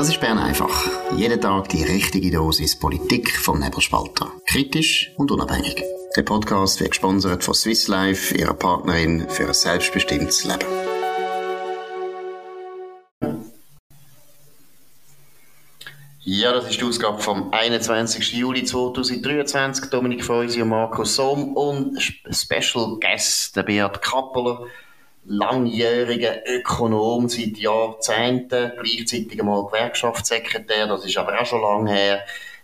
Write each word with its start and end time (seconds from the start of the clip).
Das 0.00 0.08
ist 0.08 0.18
Bern 0.18 0.38
einfach. 0.38 0.88
Jeden 1.14 1.38
Tag 1.42 1.68
die 1.68 1.82
richtige 1.82 2.30
Dosis 2.30 2.74
Politik 2.74 3.36
vom 3.36 3.60
Nebelspalter. 3.60 4.32
Kritisch 4.46 5.12
und 5.18 5.30
unabhängig. 5.30 5.84
Der 6.16 6.22
Podcast 6.22 6.80
wird 6.80 6.92
gesponsert 6.92 7.44
von 7.44 7.52
Swiss 7.52 7.86
Life, 7.86 8.34
ihrer 8.34 8.54
Partnerin 8.54 9.28
für 9.28 9.48
ein 9.48 9.52
selbstbestimmtes 9.52 10.44
Leben. 10.44 10.64
Ja, 16.20 16.54
das 16.54 16.70
ist 16.70 16.80
die 16.80 16.84
Ausgabe 16.86 17.20
vom 17.20 17.52
21. 17.52 18.32
Juli 18.32 18.64
2023. 18.64 19.90
Dominik 19.90 20.24
Feusi 20.24 20.62
und 20.62 20.70
Markus 20.70 21.16
Somm 21.16 21.54
und 21.54 22.00
Special 22.30 22.98
Guest, 23.00 23.54
der 23.54 23.64
Beat 23.64 24.00
Kappeler 24.00 24.64
langjähriger 25.24 26.46
Ökonom 26.46 27.28
seit 27.28 27.58
Jahrzehnten, 27.58 28.72
gleichzeitig 28.82 29.38
einmal 29.40 29.64
Gewerkschaftssekretär, 29.66 30.86
das 30.86 31.04
ist 31.04 31.16
aber 31.16 31.40
auch 31.40 31.46
schon 31.46 31.60
lange 31.60 31.92
her, 31.92 32.20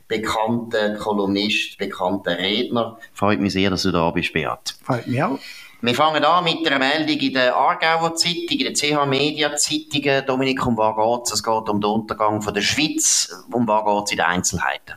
bekannter 0.08 0.94
Kolumnist, 0.94 1.78
bekannter 1.78 2.38
Redner. 2.38 2.98
Freut 3.12 3.40
mich 3.40 3.52
sehr, 3.52 3.70
dass 3.70 3.82
du 3.82 3.92
da 3.92 4.10
bist, 4.10 4.32
Beat. 4.32 4.74
Freut 4.82 5.06
mich 5.06 5.22
auch. 5.22 5.38
Wir 5.82 5.94
fangen 5.94 6.24
an 6.24 6.44
mit 6.44 6.66
einer 6.66 6.78
Meldung 6.78 7.18
in 7.18 7.34
der 7.34 7.54
Aargauer 7.54 8.14
Zeitung, 8.14 8.58
in 8.58 8.64
der 8.64 8.74
CH 8.74 9.06
Media 9.06 9.54
Zeitung. 9.56 10.26
Dominik, 10.26 10.66
um 10.66 10.76
was 10.76 10.96
geht 10.96 11.34
es? 11.34 11.42
Geht 11.42 11.68
um 11.68 11.80
den 11.80 11.90
Untergang 11.90 12.40
von 12.40 12.54
der 12.54 12.62
Schweiz. 12.62 13.44
Um 13.52 13.68
was 13.68 13.84
geht 13.84 14.04
es 14.04 14.10
in 14.12 14.16
den 14.16 14.26
Einzelheiten? 14.26 14.94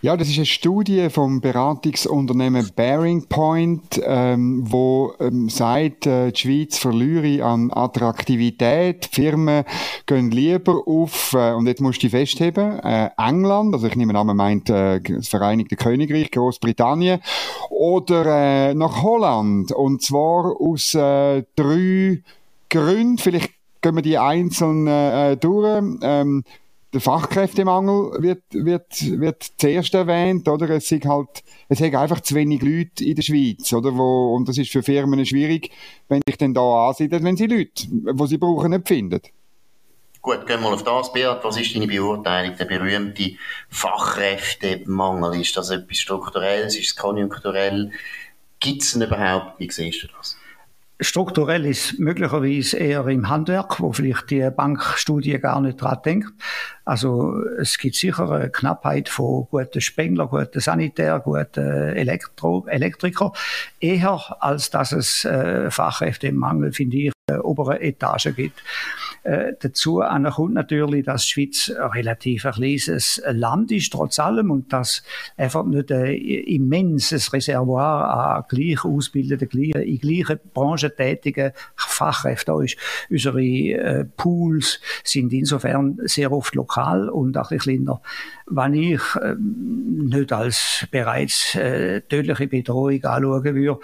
Ja, 0.00 0.16
das 0.16 0.28
ist 0.28 0.36
eine 0.36 0.46
Studie 0.46 1.10
vom 1.10 1.40
Beratungsunternehmen 1.40 2.70
Bearing 2.76 3.26
Point, 3.26 4.00
ähm, 4.04 4.62
wo 4.64 5.12
ähm, 5.18 5.48
sagt, 5.48 6.06
äh, 6.06 6.30
die 6.30 6.38
Schweiz 6.38 6.78
verliere 6.78 7.44
an 7.44 7.72
Attraktivität. 7.72 9.08
Die 9.10 9.14
Firmen 9.16 9.64
gehen 10.06 10.30
lieber 10.30 10.82
auf, 10.86 11.32
äh, 11.32 11.52
und 11.52 11.66
jetzt 11.66 11.80
musst 11.80 12.00
du 12.04 12.10
festheben, 12.10 12.78
äh, 12.78 13.10
England, 13.18 13.74
also 13.74 13.88
ich 13.88 13.96
nehme 13.96 14.16
an, 14.16 14.28
man 14.28 14.36
meint 14.36 14.70
äh, 14.70 15.00
das 15.00 15.26
Vereinigte 15.26 15.74
Königreich, 15.74 16.30
Großbritannien, 16.30 17.18
oder 17.68 18.68
äh, 18.70 18.74
nach 18.74 19.02
Holland. 19.02 19.72
Und 19.72 20.02
zwar 20.02 20.60
aus 20.60 20.94
äh, 20.94 21.42
drei 21.56 22.22
Gründen. 22.70 23.18
Vielleicht 23.18 23.50
gehen 23.80 23.96
wir 23.96 24.02
die 24.02 24.18
einzeln 24.18 24.86
äh, 24.86 25.36
durch. 25.36 25.82
Ähm, 26.02 26.44
der 26.92 27.00
Fachkräftemangel 27.00 28.22
wird, 28.22 28.42
wird, 28.50 29.20
wird 29.20 29.46
zuerst 29.58 29.92
erwähnt, 29.94 30.48
oder? 30.48 30.70
Es 30.70 30.88
sind 30.88 31.04
halt, 31.04 31.42
es 31.68 31.78
sind 31.78 31.94
einfach 31.94 32.20
zu 32.20 32.34
wenig 32.34 32.62
Leute 32.62 33.04
in 33.04 33.14
der 33.14 33.22
Schweiz, 33.22 33.72
oder? 33.72 33.94
Wo, 33.94 34.34
und 34.34 34.48
das 34.48 34.56
ist 34.58 34.70
für 34.70 34.82
Firmen 34.82 35.24
schwierig, 35.26 35.70
wenn 36.08 36.22
sich 36.26 36.38
dann 36.38 36.54
da 36.54 36.88
ansiedeln, 36.88 37.24
wenn 37.24 37.36
sie 37.36 37.46
Leute, 37.46 37.86
die 37.88 38.26
sie 38.26 38.38
brauchen, 38.38 38.70
nicht 38.70 38.88
finden. 38.88 39.20
Gut, 40.20 40.46
gehen 40.46 40.60
wir 40.60 40.70
mal 40.70 40.74
auf 40.74 40.82
das, 40.82 41.12
Beat. 41.12 41.44
Was 41.44 41.58
ist 41.58 41.74
deine 41.74 41.86
Beurteilung? 41.86 42.56
Der 42.56 42.64
berühmte 42.64 43.32
Fachkräftemangel, 43.68 45.40
ist 45.40 45.56
das 45.56 45.70
etwas 45.70 45.98
Strukturelles? 45.98 46.76
Ist 46.76 46.88
es 46.88 46.96
konjunkturell? 46.96 47.92
Gibt 48.58 48.82
es 48.82 48.92
denn 48.92 49.02
überhaupt? 49.02 49.60
Wie 49.60 49.70
siehst 49.70 50.02
du 50.02 50.08
das? 50.08 50.36
Strukturell 51.00 51.64
ist 51.64 52.00
möglicherweise 52.00 52.76
eher 52.76 53.06
im 53.06 53.28
Handwerk, 53.28 53.78
wo 53.80 53.92
vielleicht 53.92 54.30
die 54.30 54.50
Bankstudie 54.50 55.38
gar 55.38 55.60
nicht 55.60 55.80
dran 55.80 55.98
denkt. 56.04 56.32
Also 56.84 57.40
es 57.60 57.78
gibt 57.78 57.94
sicher 57.94 58.28
eine 58.28 58.50
Knappheit 58.50 59.08
von 59.08 59.46
guten 59.48 59.80
Spengler, 59.80 60.26
guten 60.26 60.58
Sanitär, 60.58 61.20
guten 61.20 61.60
Elektro 61.60 62.66
Elektriker, 62.66 63.32
eher 63.78 64.36
als 64.40 64.70
dass 64.70 64.90
es 64.90 65.24
äh, 65.24 65.70
Fachkräftemangel, 65.70 66.72
finde 66.72 66.96
ich, 66.96 67.12
äh, 67.30 67.36
oberen 67.36 67.80
Etage 67.80 68.34
gibt. 68.34 68.60
Äh, 69.22 69.54
dazu 69.60 70.02
kommt 70.34 70.54
natürlich, 70.54 71.04
dass 71.04 71.22
die 71.22 71.30
Schweiz 71.30 71.70
ein 71.70 71.90
relativ 71.90 72.46
ein 72.46 72.52
kleines 72.52 73.22
Land 73.30 73.72
ist, 73.72 73.92
trotz 73.92 74.18
allem, 74.18 74.50
und 74.50 74.72
dass 74.72 75.02
einfach 75.36 75.64
nicht 75.64 75.92
ein 75.92 76.14
immenses 76.14 77.32
Reservoir 77.32 78.36
an 78.36 78.44
gleich 78.48 78.84
ausgebildeten, 78.84 79.48
gleich, 79.48 79.74
in 79.74 79.98
gleichen 79.98 80.40
Branchen 80.52 80.90
tätigen 80.96 81.52
Fachkräften 81.76 82.62
ist. 82.64 82.76
Unsere 83.10 83.42
äh, 83.42 84.04
Pools 84.16 84.80
sind 85.04 85.32
insofern 85.32 85.98
sehr 86.04 86.32
oft 86.32 86.54
lokal 86.54 87.08
und 87.08 87.36
auch 87.36 87.50
ein 87.50 87.58
kleiner. 87.58 88.00
Wenn 88.46 88.74
ich 88.74 89.00
äh, 89.16 89.34
nicht 89.38 90.32
als 90.32 90.86
bereits 90.90 91.54
äh, 91.54 92.00
tödliche 92.02 92.46
Bedrohung 92.46 93.02
anschauen 93.04 93.54
würde, 93.54 93.80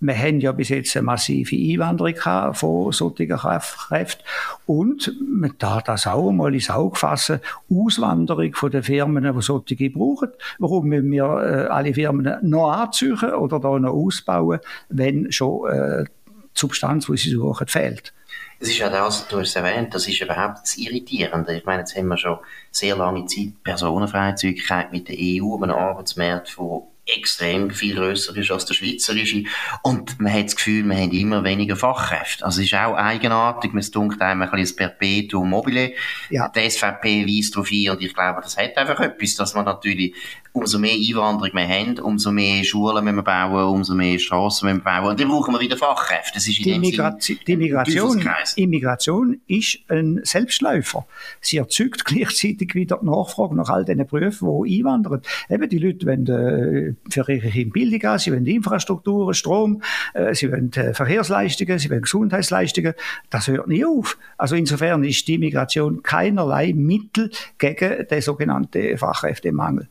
wir 0.00 0.16
haben 0.16 0.40
ja 0.40 0.52
bis 0.52 0.68
jetzt 0.68 0.96
eine 0.96 1.04
massive 1.04 1.56
Einwanderung 1.56 2.54
von 2.54 2.92
solchen 2.92 3.28
Kräften 3.28 4.22
und 4.66 5.12
man 5.20 5.54
darf 5.58 5.82
das 5.84 6.06
auch 6.06 6.30
mal 6.30 6.54
ins 6.54 6.70
Auge 6.70 6.96
fassen, 6.96 7.40
Auswanderung 7.70 8.54
von 8.54 8.70
den 8.70 8.82
Firmen, 8.82 9.24
die 9.24 9.42
solche 9.42 9.90
brauchen. 9.90 10.30
Warum 10.58 10.86
müssen 10.86 11.10
wir 11.10 11.24
äh, 11.24 11.66
alle 11.68 11.94
Firmen 11.94 12.36
noch 12.42 12.70
anziehen 12.70 13.18
oder 13.18 13.58
da 13.58 13.78
noch 13.78 13.92
ausbauen, 13.92 14.60
wenn 14.88 15.32
schon 15.32 15.68
äh, 15.70 16.04
die 16.04 16.10
Substanz, 16.54 17.06
die 17.06 17.16
sie 17.16 17.30
suchen, 17.30 17.66
fehlt? 17.66 18.12
Es 18.60 18.68
ist 18.68 18.78
ja 18.78 18.90
das, 18.90 19.28
du 19.28 19.38
hast 19.38 19.48
es 19.48 19.56
erwähnt, 19.56 19.94
das 19.94 20.08
ist 20.08 20.20
überhaupt 20.20 20.62
das 20.62 20.76
Irritierende. 20.76 21.56
Ich 21.56 21.64
meine, 21.64 21.80
jetzt 21.80 21.96
haben 21.96 22.08
wir 22.08 22.16
schon 22.16 22.38
sehr 22.72 22.96
lange 22.96 23.26
Zeit 23.26 23.52
Personenfreizügigkeit 23.62 24.90
mit 24.90 25.08
der 25.08 25.16
EU, 25.18 25.56
einem 25.62 25.76
Arbeitsmarkt 25.76 26.50
von 26.50 26.82
extrem 27.08 27.70
viel 27.70 27.94
grösser 27.94 28.36
ist 28.36 28.50
als 28.50 28.66
der 28.66 28.74
schweizerische. 28.74 29.44
Und 29.82 30.20
man 30.20 30.32
hat 30.32 30.46
das 30.46 30.56
Gefühl, 30.56 30.84
man 30.84 31.00
hat 31.00 31.12
immer 31.12 31.44
weniger 31.44 31.76
Fachkräfte. 31.76 32.44
Also 32.44 32.60
es 32.60 32.66
ist 32.66 32.74
auch 32.74 32.94
eigenartig, 32.94 33.72
man 33.72 33.84
dunkt 33.90 34.20
einem 34.20 34.42
ein 34.42 34.50
bisschen 34.50 34.64
das 34.64 34.76
Perpetuum 34.76 35.50
mobile. 35.50 35.92
Ja. 36.30 36.48
Die 36.48 36.70
SVP 36.70 37.26
weist 37.26 37.54
darauf 37.54 37.70
ein 37.70 37.90
und 37.90 38.02
ich 38.02 38.14
glaube, 38.14 38.40
das 38.42 38.56
hat 38.56 38.76
einfach 38.76 39.00
etwas, 39.00 39.34
dass 39.36 39.54
man 39.54 39.64
natürlich 39.64 40.14
umso 40.52 40.78
mehr 40.78 40.94
Einwanderung 40.94 41.50
wir 41.54 41.68
haben, 41.68 41.98
umso 42.00 42.32
mehr 42.32 42.64
Schulen 42.64 43.04
müssen 43.04 43.16
wir 43.16 43.22
bauen, 43.22 43.74
umso 43.74 43.94
mehr 43.94 44.18
Strassen 44.18 44.66
müssen 44.66 44.84
wir 44.84 44.84
bauen. 44.84 45.10
Und 45.10 45.20
dann 45.20 45.28
brauchen 45.28 45.54
wir 45.54 45.60
wieder 45.60 45.76
Fachkräfte. 45.76 46.32
Das 46.34 46.48
ist 46.48 46.58
in 46.58 46.64
die, 46.64 46.78
Migration, 46.78 47.38
die 47.46 47.56
Migration, 47.56 48.28
Immigration 48.56 49.40
ist 49.46 49.78
ein 49.88 50.20
Selbstläufer. 50.24 51.06
Sie 51.40 51.58
erzeugt 51.58 52.04
gleichzeitig 52.04 52.74
wieder 52.74 52.98
die 53.00 53.06
Nachfrage 53.06 53.54
nach 53.54 53.68
all 53.68 53.84
diesen 53.84 54.06
Berufen, 54.06 54.64
die 54.64 54.80
einwandern. 54.80 55.22
Eben 55.48 55.68
die 55.68 55.78
Leute 55.78 56.06
wollen 56.06 56.96
für 57.10 57.30
ihre 57.30 57.64
Bildung 57.66 58.18
sie 58.18 58.32
wollen 58.32 58.46
Infrastrukturen, 58.46 59.34
Strom, 59.34 59.82
äh, 60.14 60.34
sie 60.34 60.50
wollen 60.50 60.72
äh, 60.74 60.94
Verkehrsleistungen, 60.94 61.78
sie 61.78 61.90
wollen 61.90 62.02
Gesundheitsleistungen. 62.02 62.94
Das 63.30 63.48
hört 63.48 63.68
nie 63.68 63.84
auf. 63.84 64.18
Also 64.36 64.56
insofern 64.56 65.04
ist 65.04 65.26
die 65.28 65.38
Migration 65.38 66.02
keinerlei 66.02 66.72
Mittel 66.74 67.30
gegen 67.58 68.06
den 68.06 68.20
sogenannten 68.20 68.96
Fachkräftemangel. 68.98 69.88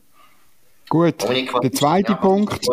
Gut, 0.88 1.22
der 1.62 1.72
zweite 1.72 2.14
Punkt. 2.14 2.66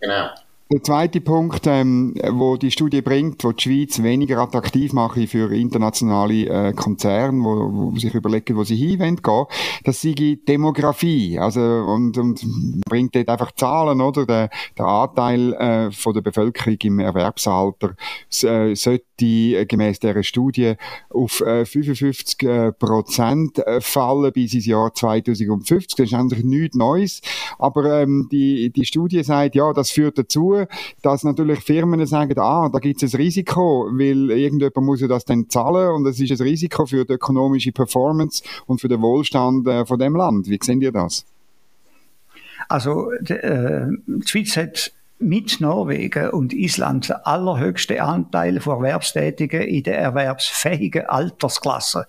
Genau. 0.00 0.28
Der 0.72 0.82
zweite 0.82 1.20
Punkt, 1.20 1.66
ähm, 1.66 2.14
wo 2.30 2.56
die 2.56 2.70
Studie 2.70 3.02
bringt, 3.02 3.44
wo 3.44 3.52
die 3.52 3.62
Schweiz 3.62 4.02
weniger 4.02 4.38
attraktiv 4.38 4.94
mache 4.94 5.26
für 5.26 5.52
internationale 5.54 6.46
äh, 6.46 6.72
Konzerne, 6.72 7.44
wo, 7.44 7.92
wo 7.92 7.98
sich 7.98 8.14
überlegen, 8.14 8.56
wo 8.56 8.64
sie 8.64 8.74
hinwollen 8.74 9.16
gehen, 9.16 9.44
das 9.84 10.00
sei 10.00 10.38
Demografie. 10.48 11.38
Also, 11.38 11.60
und, 11.60 12.16
und 12.16 12.40
bringt 12.88 13.14
dort 13.14 13.28
einfach 13.28 13.52
Zahlen, 13.52 14.00
oder? 14.00 14.24
Der, 14.24 14.48
der 14.78 14.86
Anteil 14.86 15.52
äh, 15.52 15.90
von 15.92 16.14
der 16.14 16.22
Bevölkerung 16.22 16.78
im 16.82 16.98
Erwerbsalter 16.98 17.94
äh, 18.42 18.74
sollte 18.74 19.04
äh, 19.20 19.66
gemäß 19.66 20.00
dieser 20.00 20.22
Studie 20.22 20.76
auf 21.10 21.42
äh, 21.42 21.66
55 21.66 22.42
äh, 22.42 22.72
Prozent 22.72 23.58
äh, 23.58 23.82
fallen 23.82 24.32
bis 24.32 24.54
ins 24.54 24.64
Jahr 24.64 24.94
2050. 24.94 25.96
Das 25.96 26.06
ist 26.06 26.14
eigentlich 26.14 26.42
nichts 26.42 26.74
Neues. 26.74 27.20
Aber 27.58 28.00
ähm, 28.00 28.28
die, 28.32 28.70
die 28.70 28.86
Studie 28.86 29.22
sagt, 29.22 29.54
ja, 29.54 29.70
das 29.74 29.90
führt 29.90 30.16
dazu, 30.16 30.53
dass 31.02 31.24
natürlich 31.24 31.60
Firmen 31.60 32.04
sagen, 32.06 32.38
ah, 32.38 32.68
da 32.68 32.78
gibt 32.78 33.02
es 33.02 33.14
ein 33.14 33.20
Risiko, 33.20 33.88
weil 33.90 34.30
irgendjemand 34.30 34.86
muss 34.86 35.00
ja 35.00 35.08
das 35.08 35.24
dann 35.24 35.48
zahlen 35.48 35.90
und 35.92 36.06
es 36.06 36.20
ist 36.20 36.30
ein 36.30 36.46
Risiko 36.46 36.86
für 36.86 37.04
die 37.04 37.14
ökonomische 37.14 37.72
Performance 37.72 38.42
und 38.66 38.80
für 38.80 38.88
den 38.88 39.02
Wohlstand 39.02 39.66
äh, 39.66 39.84
von 39.84 39.98
dem 39.98 40.16
Land. 40.16 40.48
Wie 40.48 40.58
sehen 40.62 40.80
ihr 40.80 40.92
das? 40.92 41.24
Also 42.68 43.12
äh, 43.12 43.86
die 44.06 44.26
Schweiz 44.26 44.56
hat 44.56 44.92
mit 45.18 45.60
Norwegen 45.60 46.30
und 46.30 46.52
Island 46.52 47.08
der 47.08 47.26
allerhöchste 47.26 48.02
Anteil 48.02 48.60
von 48.60 48.76
Erwerbstätigen 48.76 49.62
in 49.62 49.82
der 49.82 49.98
erwerbsfähigen 49.98 51.06
Altersklasse. 51.06 52.06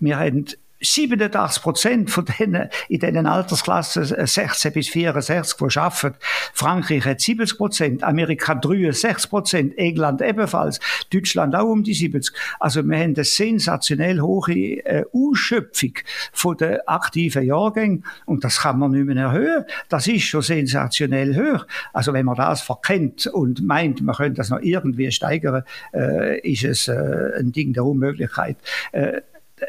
Wir 0.00 0.18
haben 0.18 0.46
87 0.80 1.62
Prozent 1.62 2.10
von 2.10 2.24
denen 2.38 2.68
in 2.88 3.00
diesen 3.00 3.26
Altersklassen 3.26 4.26
16 4.26 4.72
bis 4.72 4.88
64, 4.88 5.56
die 5.58 5.78
arbeiten. 5.78 6.14
Frankreich 6.52 7.04
hat 7.04 7.20
70 7.20 7.56
Prozent, 7.56 8.02
Amerika 8.02 8.54
63 8.54 9.30
Prozent, 9.30 9.78
England 9.78 10.20
ebenfalls, 10.22 10.80
Deutschland 11.12 11.54
auch 11.54 11.68
um 11.68 11.82
die 11.82 11.94
70. 11.94 12.34
Also 12.60 12.82
wir 12.82 12.96
haben 12.98 13.14
eine 13.14 13.24
sensationell 13.24 14.20
hohe 14.20 14.52
äh, 14.52 15.04
Ausschöpfung 15.12 15.94
von 16.32 16.56
den 16.56 16.78
aktiven 16.86 17.44
Jahrgängen 17.44 18.04
und 18.26 18.44
das 18.44 18.60
kann 18.60 18.78
man 18.78 18.90
nicht 18.90 19.06
mehr 19.06 19.16
erhöhen. 19.16 19.64
Das 19.88 20.06
ist 20.06 20.24
schon 20.24 20.42
sensationell 20.42 21.34
hoch. 21.36 21.66
Also 21.92 22.12
wenn 22.12 22.26
man 22.26 22.36
das 22.36 22.60
verkennt 22.60 23.26
und 23.26 23.62
meint, 23.62 24.02
man 24.02 24.14
könnte 24.14 24.38
das 24.38 24.50
noch 24.50 24.60
irgendwie 24.60 25.10
steigern, 25.10 25.62
äh, 25.94 26.40
ist 26.40 26.64
es 26.64 26.88
äh, 26.88 27.38
ein 27.38 27.52
Ding 27.52 27.72
der 27.72 27.84
Unmöglichkeit. 27.84 28.56
Äh, 28.92 29.22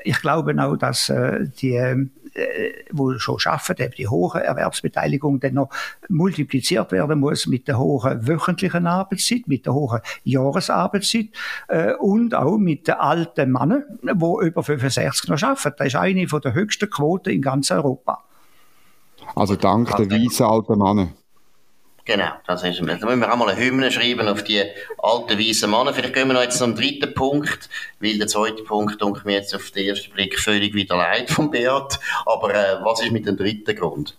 ich 0.03 0.19
glaube 0.21 0.55
auch, 0.61 0.75
dass 0.75 1.09
äh, 1.09 1.47
die 1.61 2.09
wo 2.91 3.17
schon 3.17 3.39
schaffen, 3.39 3.75
eben 3.79 3.93
die 3.97 4.07
hohe 4.07 4.43
Erwerbsbeteiligung 4.43 5.39
dann 5.39 5.55
noch 5.55 5.69
multipliziert 6.09 6.91
werden 6.91 7.19
muss 7.19 7.47
mit 7.47 7.67
der 7.67 7.79
hohen 7.79 8.27
wöchentlichen 8.27 8.85
Arbeitszeit, 8.87 9.47
mit 9.47 9.65
der 9.65 9.73
hohen 9.73 10.01
Jahresarbeitszeit 10.23 11.29
äh, 11.67 11.93
und 11.93 12.35
auch 12.35 12.57
mit 12.57 12.87
den 12.87 12.95
alten 12.95 13.51
Männern, 13.51 13.83
die 14.03 14.09
über 14.11 14.63
65 14.63 15.29
noch 15.29 15.41
arbeiten. 15.41 15.73
Das 15.77 15.87
ist 15.87 15.95
eine 15.95 16.25
der 16.25 16.53
höchsten 16.53 16.89
Quoten 16.89 17.29
in 17.29 17.41
ganz 17.41 17.71
Europa. 17.71 18.23
Also 19.35 19.55
dank 19.55 19.95
der 19.95 20.09
weißen 20.09 20.45
alten 20.45 20.77
Männer. 20.77 21.09
Genau, 22.07 22.31
das 22.47 22.63
ist, 22.63 22.79
da 22.79 22.83
müssen 22.85 23.19
wir 23.19 23.33
auch 23.33 23.35
mal 23.35 23.49
eine 23.49 23.59
Hymne 23.59 23.91
schreiben 23.91 24.29
auf 24.29 24.41
die 24.41 24.63
alten 24.97 25.37
weißen 25.37 25.69
Männer. 25.69 25.93
Vielleicht 25.93 26.13
gehen 26.13 26.29
wir 26.29 26.35
noch 26.35 26.41
jetzt 26.41 26.57
zum 26.57 26.73
dritten 26.73 27.13
Punkt, 27.13 27.69
weil 27.99 28.17
der 28.17 28.27
zweite 28.27 28.63
Punkt, 28.63 29.01
denke 29.01 29.23
mir 29.25 29.33
jetzt 29.33 29.53
auf 29.53 29.71
den 29.71 29.89
ersten 29.89 30.13
Blick 30.13 30.39
völlig 30.39 30.73
wieder 30.73 30.95
leid 30.95 31.29
von 31.29 31.51
Beat. 31.51 31.99
Aber 32.25 32.55
äh, 32.55 32.77
was 32.81 33.01
ist 33.01 33.11
mit 33.11 33.27
dem 33.27 33.35
dritten 33.35 33.75
Grund? 33.75 34.15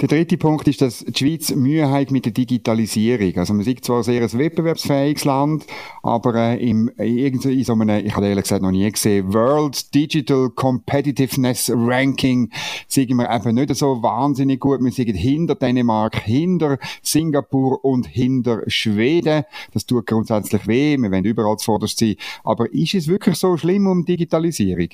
Der 0.00 0.08
dritte 0.08 0.36
Punkt 0.36 0.68
ist, 0.68 0.80
dass 0.80 1.04
die 1.04 1.18
Schweiz 1.18 1.54
Mühe 1.54 1.90
hat 1.90 2.10
mit 2.10 2.24
der 2.24 2.32
Digitalisierung. 2.32 3.36
Also 3.36 3.54
man 3.54 3.64
sieht 3.64 3.84
zwar 3.84 4.02
sehr 4.02 4.22
ein 4.22 4.32
wettbewerbsfähiges 4.32 5.24
Land, 5.24 5.66
aber 6.02 6.34
äh, 6.34 6.68
im, 6.68 6.90
irgendwie 6.98 7.58
in 7.58 7.64
so 7.64 7.72
einem, 7.72 8.04
ich 8.04 8.14
habe 8.14 8.26
ehrlich 8.26 8.44
gesagt 8.44 8.62
noch 8.62 8.70
nie 8.70 8.90
gesehen, 8.90 9.32
World 9.32 9.94
Digital 9.94 10.50
Competitiveness 10.50 11.70
Ranking 11.74 12.50
sind 12.86 13.10
wir 13.10 13.30
eben 13.30 13.54
nicht 13.54 13.74
so 13.74 14.02
wahnsinnig 14.02 14.60
gut. 14.60 14.80
Wir 14.80 14.92
sind 14.92 15.14
hinter 15.14 15.54
Dänemark, 15.54 16.16
hinter 16.22 16.78
Singapur 17.02 17.84
und 17.84 18.06
hinter 18.06 18.62
Schweden. 18.66 19.44
Das 19.72 19.86
tut 19.86 20.06
grundsätzlich 20.06 20.66
weh. 20.66 20.96
Wir 20.96 21.10
wollen 21.10 21.24
überall 21.24 21.56
zuvorderst 21.56 21.98
sein. 21.98 22.16
Aber 22.44 22.72
ist 22.72 22.94
es 22.94 23.08
wirklich 23.08 23.36
so 23.36 23.56
schlimm 23.56 23.86
um 23.86 24.04
Digitalisierung? 24.04 24.88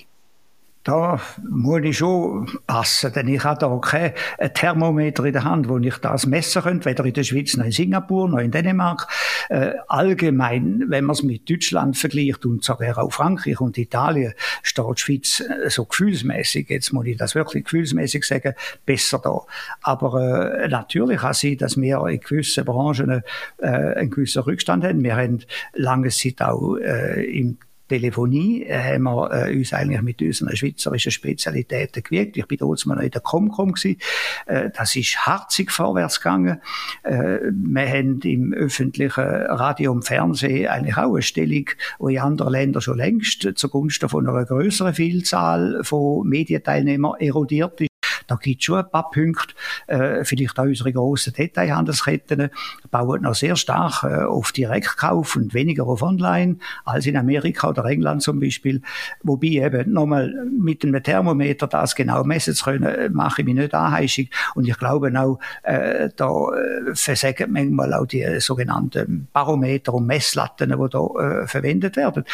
Da 0.85 1.19
muss 1.49 1.81
ich 1.83 1.99
schon 1.99 2.47
passen, 2.67 3.13
denn 3.15 3.29
ich 3.29 3.43
habe 3.43 3.59
da 3.59 3.79
kein 3.83 4.13
Thermometer 4.53 5.25
in 5.25 5.33
der 5.33 5.45
Hand, 5.45 5.69
wo 5.69 5.79
ich 5.79 5.97
das 5.97 6.27
messen 6.27 6.63
könnte, 6.63 6.85
weder 6.85 7.05
in 7.07 7.15
der 7.15 7.23
Schweiz 7.23 7.57
noch 7.57 7.65
in 7.65 7.73
Singapur 7.73 8.29
noch 8.29 8.39
in 8.39 8.51
Dänemark. 8.51 9.09
Äh, 9.49 9.73
allgemein, 9.89 10.85
wenn 10.89 11.05
man 11.05 11.15
es 11.15 11.23
mit 11.23 11.49
Deutschland 11.49 11.97
vergleicht 11.97 12.45
und 12.45 12.63
sogar 12.63 12.99
auch 12.99 13.13
Frankreich 13.13 13.61
und 13.61 13.79
Italien, 13.79 14.35
steht 14.63 14.85
die 14.85 15.01
Schweiz 15.01 15.41
äh, 15.41 15.71
so 15.71 15.87
gefühlsmäßig, 15.87 16.69
jetzt 16.69 16.93
muss 16.93 17.07
ich 17.07 17.17
das 17.17 17.35
wirklich 17.35 17.65
gefühlsmäßig 17.65 18.25
sagen, 18.25 18.53
besser 18.85 19.21
da. 19.25 19.41
Aber 19.83 20.61
äh, 20.61 20.69
natürlich 20.69 21.21
kann 21.21 21.31
es 21.31 21.41
sein, 21.41 21.57
dass 21.57 21.79
wir 21.79 22.07
in 22.09 22.21
gewissen 22.21 22.65
Branchen 22.65 23.23
äh, 23.59 23.67
einen 23.67 24.11
gewissen 24.11 24.43
Rückstand 24.43 24.85
haben. 24.85 25.03
Wir 25.03 25.17
haben 25.17 25.41
lange 25.73 26.11
Zeit 26.11 26.43
auch 26.43 26.77
äh, 26.77 27.25
im 27.25 27.57
Telefonie 27.89 28.65
äh, 28.65 28.95
haben 28.95 29.05
wir 29.05 29.31
äh, 29.31 29.57
uns 29.57 29.73
eigentlich 29.73 30.03
mit 30.03 30.23
unseren 30.23 30.57
schweizerischen 30.57 31.13
Spezialitäten 31.13 32.03
gewiegt. 32.03 32.37
Ich 32.37 32.47
bin 32.47 32.59
damals 32.59 32.87
mal 32.87 33.03
in 33.03 33.11
der 33.11 33.21
Comcom 33.21 33.73
gewesen. 33.73 33.99
Äh, 34.47 34.71
das 34.75 34.97
ist 34.97 35.27
harzig 35.27 35.71
vorwärts 35.71 36.21
gegangen. 36.21 36.61
Äh, 37.03 37.39
wir 37.51 37.89
haben 37.89 38.21
im 38.23 38.53
öffentlichen 38.53 39.23
Radio 39.23 39.93
und 39.93 40.05
Fernsehen 40.05 40.69
eigentlich 40.69 40.97
auch 40.97 41.13
eine 41.15 41.23
Stellung, 41.23 41.67
die 42.01 42.15
in 42.15 42.21
anderen 42.21 42.53
Ländern 42.53 42.83
schon 42.83 42.97
längst 42.97 43.49
zugunsten 43.57 44.09
von 44.09 44.29
einer 44.29 44.45
größeren 44.45 44.95
Vielzahl 44.95 45.81
von 45.83 46.27
Medienteilnehmern 46.29 47.21
erodiert 47.21 47.81
ist. 47.81 47.94
Da 48.27 48.37
gibt 48.37 48.61
es 48.61 48.65
schon 48.65 48.79
ein 48.79 48.91
paar 48.91 49.11
Punkte. 49.11 49.55
Äh, 49.87 50.25
vielleicht 50.25 50.59
auch 50.59 50.65
unsere 50.65 50.93
grossen 50.93 51.33
Detailhandelsketten 51.33 52.51
bauen 52.91 53.23
noch 53.23 53.35
sehr 53.35 53.57
stark 53.57 54.05
äh, 54.05 54.25
auf 54.25 54.53
Direktkauf 54.53 55.37
und 55.37 55.55
weniger 55.55 55.87
auf 55.87 56.03
Online 56.03 56.57
als 56.85 57.07
in 57.07 57.17
Amerika 57.17 57.69
oder 57.69 57.85
England 57.85 58.23
zum 58.23 58.41
Beispiel. 58.41 58.83
Wobei 59.23 59.49
eben 59.49 59.93
nochmal 59.93 60.33
mit 60.51 60.85
einem 60.85 61.03
Thermometer 61.03 61.67
das 61.67 61.95
genau 61.95 62.25
messen 62.25 62.55
zu 62.55 62.65
können, 62.65 63.13
mache 63.13 63.43
ich 63.43 63.47
mich 63.47 63.55
nicht 63.55 63.75
anheischig. 63.75 64.31
Und 64.55 64.69
ich 64.69 64.79
glaube 64.79 65.13
auch, 65.19 65.39
äh, 65.63 66.11
da 66.17 66.29
äh, 66.29 66.95
versagen 66.95 67.53
manchmal 67.53 67.95
auch 67.95 68.07
die 68.07 68.41
sogenannten 68.41 69.29
Barometer 69.33 69.95
und 69.95 70.07
Messlatten, 70.07 70.71
die 70.71 70.89
da 70.91 71.43
äh, 71.43 71.47
verwendet 71.47 71.97
werden. 71.97 72.25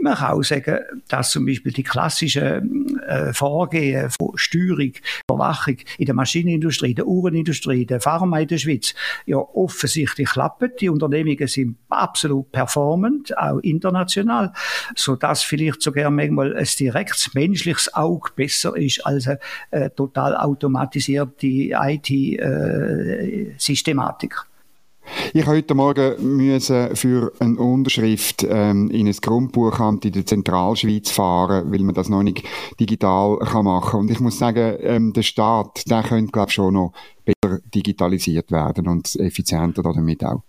Man 0.00 0.14
kann 0.14 0.32
auch 0.32 0.42
sagen, 0.42 0.78
dass 1.08 1.30
zum 1.30 1.46
Beispiel 1.46 1.72
die 1.72 1.82
klassischen 1.82 2.98
äh, 3.06 3.32
Vorgehen 3.32 4.10
von 4.10 4.36
Steuerung, 4.36 4.92
Überwachung 5.38 5.76
in 5.98 6.06
der 6.06 6.14
Maschinenindustrie, 6.14 6.94
der 6.94 7.06
Uhrenindustrie, 7.06 7.84
der 7.86 8.00
Pharma 8.00 8.40
in 8.40 8.48
der 8.48 8.58
Schweiz 8.58 8.92
ja 9.26 9.36
offensichtlich 9.36 10.30
klappen. 10.30 10.72
Die 10.80 10.88
Unternehmungen 10.88 11.46
sind 11.46 11.76
absolut 11.88 12.50
performant, 12.52 13.36
auch 13.38 13.60
international, 13.60 14.52
so 14.96 15.14
dass 15.16 15.42
vielleicht 15.42 15.82
sogar 15.82 16.10
manchmal 16.10 16.56
ein 16.56 16.66
direktes 16.78 17.34
menschliches 17.34 17.92
Auge 17.94 18.30
besser 18.34 18.74
ist 18.76 19.04
als 19.06 19.28
eine 19.28 19.38
äh, 19.70 19.90
total 19.90 20.36
automatisierte 20.36 21.46
IT-Systematik. 21.46 24.34
Äh, 24.34 24.38
ich 25.32 25.42
habe 25.42 25.56
heute 25.56 25.74
Morgen 25.74 26.36
müssen 26.36 26.94
für 26.96 27.32
eine 27.38 27.58
Unterschrift 27.58 28.46
ähm, 28.48 28.90
in 28.90 29.06
ein 29.06 29.16
Grundbuchamt 29.20 30.04
in 30.04 30.12
der 30.12 30.26
Zentralschweiz 30.26 31.10
fahren, 31.10 31.70
weil 31.72 31.80
man 31.80 31.94
das 31.94 32.08
noch 32.08 32.22
nicht 32.22 32.44
digital 32.80 33.38
kann 33.38 33.64
machen. 33.64 34.00
Und 34.00 34.10
ich 34.10 34.20
muss 34.20 34.38
sagen, 34.38 34.76
ähm, 34.80 35.12
der 35.12 35.22
Staat, 35.22 35.88
der 35.90 36.02
könnte 36.02 36.32
glaube 36.32 36.48
ich 36.48 36.54
schon 36.54 36.74
noch 36.74 36.92
besser 37.24 37.60
digitalisiert 37.74 38.50
werden 38.50 38.88
und 38.88 39.14
effizienter 39.16 39.82
damit 39.82 40.24
auch. 40.24 40.42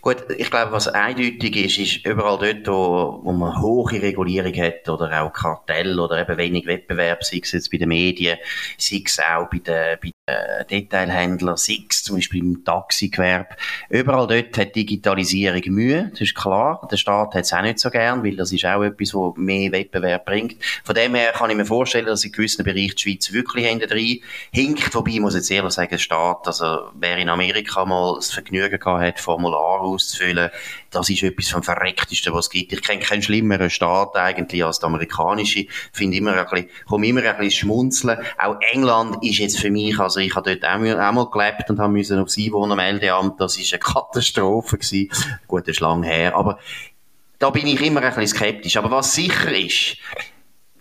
Gut, 0.00 0.24
ich 0.36 0.50
glaube, 0.50 0.72
was 0.72 0.88
eindeutig 0.88 1.56
ist, 1.56 1.78
ist 1.78 2.06
überall 2.06 2.38
dort, 2.38 2.66
wo, 2.68 3.20
wo 3.24 3.32
man 3.32 3.60
hohe 3.60 3.92
Regulierung 3.92 4.54
hat 4.54 4.88
oder 4.88 5.22
auch 5.22 5.32
Kartell 5.32 5.98
oder 5.98 6.20
eben 6.20 6.36
wenig 6.36 6.66
Wettbewerb, 6.66 7.24
sei 7.24 7.40
es 7.42 7.52
jetzt 7.52 7.70
bei 7.70 7.78
den 7.78 7.88
Medien, 7.88 8.38
sei 8.78 9.02
es 9.04 9.18
auch 9.18 9.48
bei 9.50 9.58
den, 9.58 9.98
bei 10.00 10.10
den 10.28 10.66
Detailhändlern, 10.68 11.56
sei 11.56 11.78
es 11.88 12.02
zum 12.02 12.16
Beispiel 12.16 12.40
im 12.40 12.64
Taxigewerbe. 12.64 13.56
Überall 13.88 14.26
dort 14.26 14.58
hat 14.58 14.74
Digitalisierung 14.74 15.62
Mühe, 15.66 16.08
das 16.10 16.20
ist 16.20 16.34
klar. 16.34 16.86
Der 16.90 16.96
Staat 16.96 17.34
hat 17.34 17.44
es 17.44 17.52
auch 17.52 17.62
nicht 17.62 17.78
so 17.78 17.90
gern, 17.90 18.24
weil 18.24 18.36
das 18.36 18.52
ist 18.52 18.64
auch 18.64 18.82
etwas, 18.82 19.14
was 19.14 19.36
mehr 19.36 19.72
Wettbewerb 19.72 20.26
bringt. 20.26 20.56
Von 20.84 20.94
dem 20.94 21.14
her 21.14 21.32
kann 21.32 21.50
ich 21.50 21.56
mir 21.56 21.64
vorstellen, 21.64 22.06
dass 22.06 22.24
in 22.24 22.32
gewissen 22.32 22.64
Bereichen 22.64 22.96
die 22.96 23.02
Schweiz 23.02 23.32
wirklich 23.32 23.66
hinten 23.66 23.88
drin 23.88 24.20
hinkt. 24.52 24.94
Wobei, 24.94 25.12
ich 25.12 25.34
jetzt 25.34 25.50
ehrlich 25.50 25.72
sagen, 25.72 25.90
der 25.90 25.98
Staat, 25.98 26.46
also 26.46 26.90
wer 26.94 27.16
in 27.18 27.28
Amerika 27.28 27.84
mal 27.84 28.14
das 28.16 28.32
Vergnügen 28.32 28.78
gehabt 28.78 29.02
hat, 29.02 29.20
Formular 29.20 29.80
auszufüllen, 29.86 30.50
das 30.90 31.08
ist 31.10 31.22
etwas 31.22 31.48
vom 31.48 31.62
Verrecktesten, 31.62 32.32
was 32.32 32.46
es 32.46 32.50
gibt. 32.50 32.72
Ich 32.72 32.82
kenne 32.82 33.00
keinen 33.00 33.22
schlimmeren 33.22 33.70
Staat 33.70 34.16
eigentlich 34.16 34.64
als 34.64 34.78
der 34.78 34.88
amerikanische. 34.88 35.66
Finde 35.92 36.16
immer 36.16 36.36
ein 36.36 36.46
bisschen, 36.46 36.68
komme 36.86 37.06
immer 37.06 37.22
ein 37.22 37.36
bisschen 37.38 37.68
schmunzeln. 37.68 38.18
Auch 38.38 38.56
England 38.72 39.22
ist 39.22 39.38
jetzt 39.38 39.58
für 39.58 39.70
mich, 39.70 39.98
also 39.98 40.20
ich 40.20 40.34
habe 40.34 40.56
dort 40.56 40.64
auch, 40.64 40.80
auch 40.80 41.12
mal 41.12 41.30
gelebt 41.30 41.70
und 41.70 41.78
habe 41.78 41.92
müssen 41.92 42.18
aufs 42.18 42.38
Einwohnermeldeamt, 42.38 43.40
das 43.40 43.58
ist 43.58 43.72
eine 43.72 43.80
Katastrophe 43.80 44.78
gewesen. 44.78 45.10
Gut, 45.46 45.62
das 45.62 45.76
ist 45.76 45.80
lang 45.80 46.02
her, 46.02 46.34
aber 46.36 46.58
da 47.38 47.50
bin 47.50 47.66
ich 47.66 47.80
immer 47.82 48.02
ein 48.02 48.14
bisschen 48.14 48.28
skeptisch. 48.28 48.76
Aber 48.76 48.90
was 48.90 49.14
sicher 49.14 49.56
ist, 49.56 49.96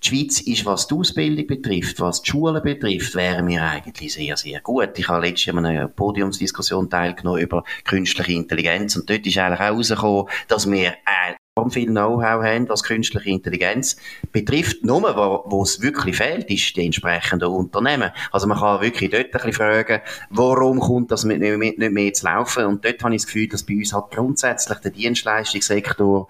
die 0.06 0.10
Schweiz 0.10 0.42
ist, 0.42 0.66
was 0.66 0.88
die 0.88 0.96
Ausbildung 0.96 1.48
betrifft, 1.48 2.00
was 2.00 2.22
die 2.22 2.30
Schulen 2.30 2.62
betrifft, 2.62 3.16
wären 3.16 3.48
wir 3.48 3.64
eigentlich 3.64 4.14
sehr, 4.14 4.38
sehr 4.38 4.62
gut. 4.62 4.98
Ich 4.98 5.08
habe 5.08 5.26
letztes 5.26 5.46
Jahr 5.46 5.58
eine 5.58 5.88
Podiumsdiskussion 5.88 6.90
teilgenommen 6.90 7.42
über 7.42 7.64
künstliche 7.86 8.34
Intelligenz 8.34 8.96
und 8.96 9.10
dort 9.10 9.26
ist 9.26 9.38
eigentlich 9.38 9.60
herausgekommen, 9.60 10.26
dass 10.48 10.70
wir 10.70 10.90
äh, 10.90 11.36
viel 11.70 11.88
Know-how 11.88 12.44
haben, 12.44 12.68
was 12.68 12.84
künstliche 12.84 13.30
Intelligenz 13.30 13.96
betrifft. 14.34 14.84
Nur, 14.84 15.02
wo, 15.16 15.50
wo 15.50 15.64
es 15.64 15.82
wirklich 15.82 16.18
fehlt, 16.18 16.50
ist 16.52 16.76
die 16.76 16.86
entsprechenden 16.86 17.48
Unternehmen. 17.48 18.12
Also 18.32 18.46
man 18.46 18.60
kann 18.60 18.82
wirklich 18.82 19.10
dort 19.10 19.28
ein 19.28 19.32
bisschen 19.32 19.54
fragen, 19.54 20.02
warum 20.30 20.80
kommt 20.82 21.12
das 21.12 21.24
mit, 21.24 21.40
mit, 21.40 21.80
nicht 21.80 21.92
mehr 21.94 22.14
zu 22.14 22.26
laufen? 22.26 22.66
Und 22.66 22.84
dort 22.84 23.02
habe 23.04 23.16
ich 23.16 23.22
das 23.22 23.28
Gefühl, 23.28 23.48
dass 23.48 23.64
bei 23.64 23.76
uns 23.76 23.94
halt 23.94 24.12
grundsätzlich 24.12 24.78
der 24.80 24.92
Dienstleistungssektor 24.92 26.28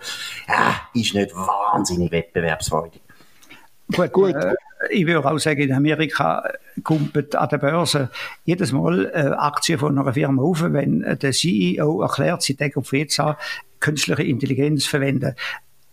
äh, 0.47 0.99
ist 0.99 1.15
nicht 1.15 1.33
wahnsinnig 1.33 2.11
wettbewerbsfreudig. 2.11 3.04
Gut, 3.93 4.11
Gut. 4.11 4.35
Äh, 4.35 4.53
ich 4.89 5.07
würde 5.07 5.25
auch 5.25 5.39
sagen, 5.39 5.61
in 5.61 5.73
Amerika 5.73 6.43
kommt 6.83 7.35
an 7.35 7.49
der 7.49 7.57
Börse 7.57 8.09
jedes 8.43 8.71
Mal 8.71 9.05
äh, 9.13 9.33
Aktien 9.35 9.79
von 9.79 9.97
einer 9.97 10.13
Firma 10.13 10.43
auf, 10.43 10.61
wenn 10.61 10.99
der 11.01 11.31
CEO 11.31 12.01
erklärt, 12.01 12.43
sie 12.43 12.55
denken 12.55 12.79
auf 12.79 12.93
jetzt 12.93 13.19
an, 13.19 13.35
künstliche 13.79 14.23
Intelligenz 14.23 14.85
verwenden 14.85 15.35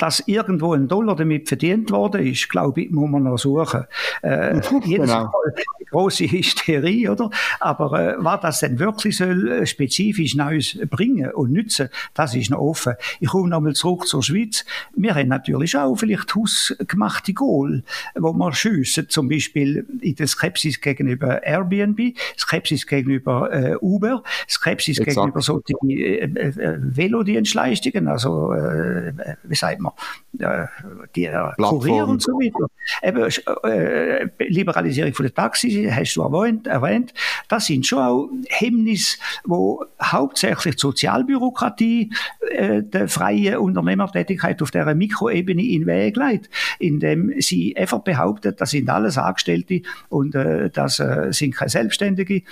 dass 0.03 0.21
irgendwo 0.27 0.75
ein 0.75 0.89
Dollar 0.89 1.15
damit 1.15 1.47
verdient 1.47 1.93
worden 1.93 2.27
ist, 2.27 2.49
glaube 2.49 2.83
ich, 2.83 2.91
muss 2.91 3.09
man 3.09 3.23
noch 3.23 3.39
suchen. 3.39 3.85
Äh, 4.23 4.57
jedes 4.85 5.11
genau. 5.11 5.27
Mal 5.27 5.55
große 5.93 6.25
Hysterie, 6.25 7.09
oder? 7.09 7.31
Aber 7.61 8.01
äh, 8.01 8.15
was 8.19 8.41
das 8.41 8.61
denn 8.61 8.79
wirklich 8.81 9.19
soll, 9.19 9.49
äh, 9.49 9.67
spezifisch 9.67 10.35
Neues 10.35 10.77
bringen 10.91 11.31
und 11.31 11.53
nützen, 11.53 11.89
das 12.15 12.35
ist 12.35 12.51
noch 12.51 12.59
offen. 12.59 12.95
Ich 13.21 13.29
komme 13.29 13.49
nochmal 13.49 13.75
zurück 13.75 14.09
zur 14.09 14.23
Schweiz. 14.23 14.65
Wir 14.97 15.15
haben 15.15 15.29
natürlich 15.29 15.77
auch 15.77 15.95
vielleicht 15.95 16.35
hausgemachte 16.35 17.35
Goal, 17.35 17.85
wo 18.17 18.33
wir 18.33 18.53
schiessen, 18.53 19.09
zum 19.09 19.29
Beispiel 19.29 19.87
in 20.01 20.17
der 20.17 20.27
Skepsis 20.27 20.81
gegenüber 20.81 21.45
Airbnb, 21.45 22.17
Skepsis 22.37 22.87
gegenüber 22.87 23.53
äh, 23.53 23.77
Uber, 23.81 24.25
Skepsis 24.49 24.99
Exakt. 24.99 25.17
gegenüber 25.17 25.43
solchen 25.43 25.91
äh, 25.91 26.25
äh, 26.25 26.79
Velodienstleistungen, 26.81 28.09
also 28.09 28.53
äh, 28.53 29.13
wie 29.45 29.55
sagt 29.55 29.81
man, 29.81 29.92
äh, 30.39 30.67
die 31.15 31.27
äh, 31.27 31.53
Kurier 31.59 32.07
und 32.07 32.23
so 32.23 32.33
weiter. 32.33 32.67
Eben, 33.03 33.29
äh, 33.65 34.29
Liberalisierung 34.49 35.13
von 35.15 35.27
der 35.27 35.35
Taxi, 35.35 35.91
hast 35.93 36.15
du 36.15 36.23
erwähnt, 36.23 36.67
erwähnt. 36.67 37.13
Das 37.49 37.67
sind 37.67 37.87
schon 37.87 37.99
auch 37.99 38.29
Hemmnisse, 38.49 39.19
wo 39.45 39.85
hauptsächlich 40.03 40.77
die 40.77 40.81
Sozialbürokratie 40.81 42.13
äh, 42.51 42.83
der 42.83 43.09
freien 43.09 43.59
Unternehmertätigkeit 43.59 44.61
auf 44.63 44.71
der 44.71 44.95
Mikroebene 44.95 45.63
in 45.63 45.87
Weg 45.87 46.17
leitet, 46.17 46.51
indem 46.79 47.35
sie 47.41 47.77
einfach 47.77 48.01
behauptet, 48.01 48.61
das 48.61 48.71
sind 48.71 48.89
alles 48.89 49.19
Angestellte 49.19 49.83
und 50.09 50.35
äh, 50.35 50.71
das 50.71 50.99
äh, 50.99 51.29
sind 51.31 51.55
keine 51.55 51.69
Selbstständige, 51.69 52.43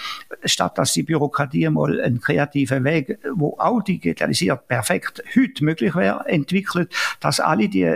statt 0.44 0.78
dass 0.78 0.92
die 0.92 1.02
Bürokratie 1.02 1.68
mal 1.68 2.00
einen 2.00 2.20
kreativen 2.20 2.84
Weg, 2.84 3.18
wo 3.34 3.56
auch 3.58 3.82
digitalisiert 3.82 4.68
perfekt 4.68 5.22
heute 5.34 5.64
möglich 5.64 5.94
wäre, 5.94 6.26
entwickelt, 6.26 6.92
dass 7.20 7.29
alle 7.38 7.68
die 7.68 7.88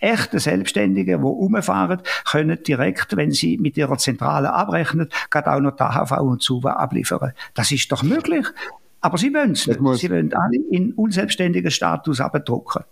echte 0.00 0.38
Selbstständige, 0.40 1.18
die 1.18 1.24
umfahren, 1.24 2.00
können 2.28 2.62
direkt, 2.62 3.16
wenn 3.16 3.30
sie 3.30 3.58
mit 3.58 3.76
ihrer 3.76 3.98
Zentrale 3.98 4.52
abrechnen, 4.52 5.10
gerade 5.30 5.52
auch 5.52 5.60
noch 5.60 5.76
die 5.76 5.82
AHV 5.82 6.12
und 6.20 6.42
SUVA 6.42 6.72
abliefern. 6.72 7.32
Das 7.54 7.70
ist 7.70 7.92
doch 7.92 8.02
möglich. 8.02 8.46
Aber 9.02 9.18
sie 9.18 9.32
wollen 9.32 9.52
es 9.52 9.66
nicht. 9.66 9.80
Sie 9.98 10.10
wollen 10.10 10.32
alle 10.34 10.58
in 10.70 10.92
unselbstständigen 10.92 11.70
Status 11.70 12.20
abdrucken. 12.20 12.84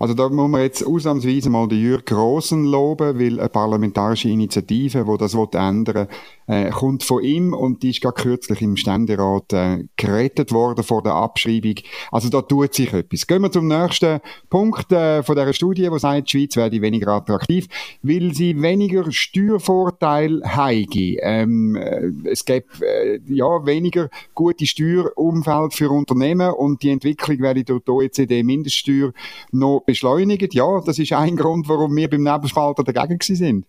Also 0.00 0.14
da 0.14 0.28
muss 0.28 0.50
man 0.50 0.62
jetzt 0.62 0.86
ausnahmsweise 0.86 1.50
mal 1.50 1.68
den 1.68 1.80
Jürg 1.80 2.06
Grossen 2.06 2.64
loben, 2.64 3.18
weil 3.18 3.38
eine 3.38 3.48
parlamentarische 3.48 4.28
Initiative, 4.28 5.04
die 5.04 5.18
das 5.18 5.34
ändern 5.34 5.94
will, 5.94 6.08
äh, 6.46 6.70
kommt 6.70 7.02
von 7.02 7.22
ihm 7.22 7.54
und 7.54 7.82
die 7.82 7.90
ist 7.90 8.02
gerade 8.02 8.20
kürzlich 8.20 8.60
im 8.60 8.76
Ständerat 8.76 9.52
äh, 9.52 9.84
gerettet 9.96 10.52
worden 10.52 10.84
vor 10.84 11.02
der 11.02 11.14
Abschreibung. 11.14 11.76
Also 12.10 12.28
da 12.28 12.42
tut 12.42 12.74
sich 12.74 12.92
etwas. 12.92 13.26
Gehen 13.26 13.42
wir 13.42 13.50
zum 13.50 13.68
nächsten 13.68 14.20
Punkt 14.50 14.92
äh, 14.92 15.22
von 15.22 15.36
dieser 15.36 15.52
Studie, 15.52 15.90
wo 15.90 15.98
sagt, 15.98 16.32
die 16.32 16.38
Schweiz 16.38 16.56
werde 16.56 16.82
weniger 16.82 17.08
attraktiv, 17.08 17.66
weil 18.02 18.34
sie 18.34 18.60
weniger 18.60 19.10
Steuervorteil 19.10 20.42
heige. 20.44 21.16
Ähm, 21.22 21.76
äh, 21.76 22.10
es 22.30 22.44
gibt 22.44 22.82
äh, 22.82 23.20
ja 23.26 23.64
weniger 23.64 24.10
gute 24.34 24.66
Steuerumfeld 24.66 25.74
für 25.74 25.90
Unternehmen 25.90 26.52
und 26.52 26.82
die 26.82 26.90
Entwicklung 26.90 27.40
werde 27.40 27.64
durch 27.64 27.82
die 27.84 27.90
OECD-Mindeststeuer 27.90 29.12
noch 29.52 29.83
beschleunigt. 29.86 30.54
Ja, 30.54 30.80
das 30.84 30.98
ist 30.98 31.12
ein 31.12 31.36
Grund, 31.36 31.68
warum 31.68 31.94
wir 31.96 32.08
beim 32.08 32.22
Nebelspalter 32.22 32.84
dagegen 32.84 33.18
sind. 33.20 33.66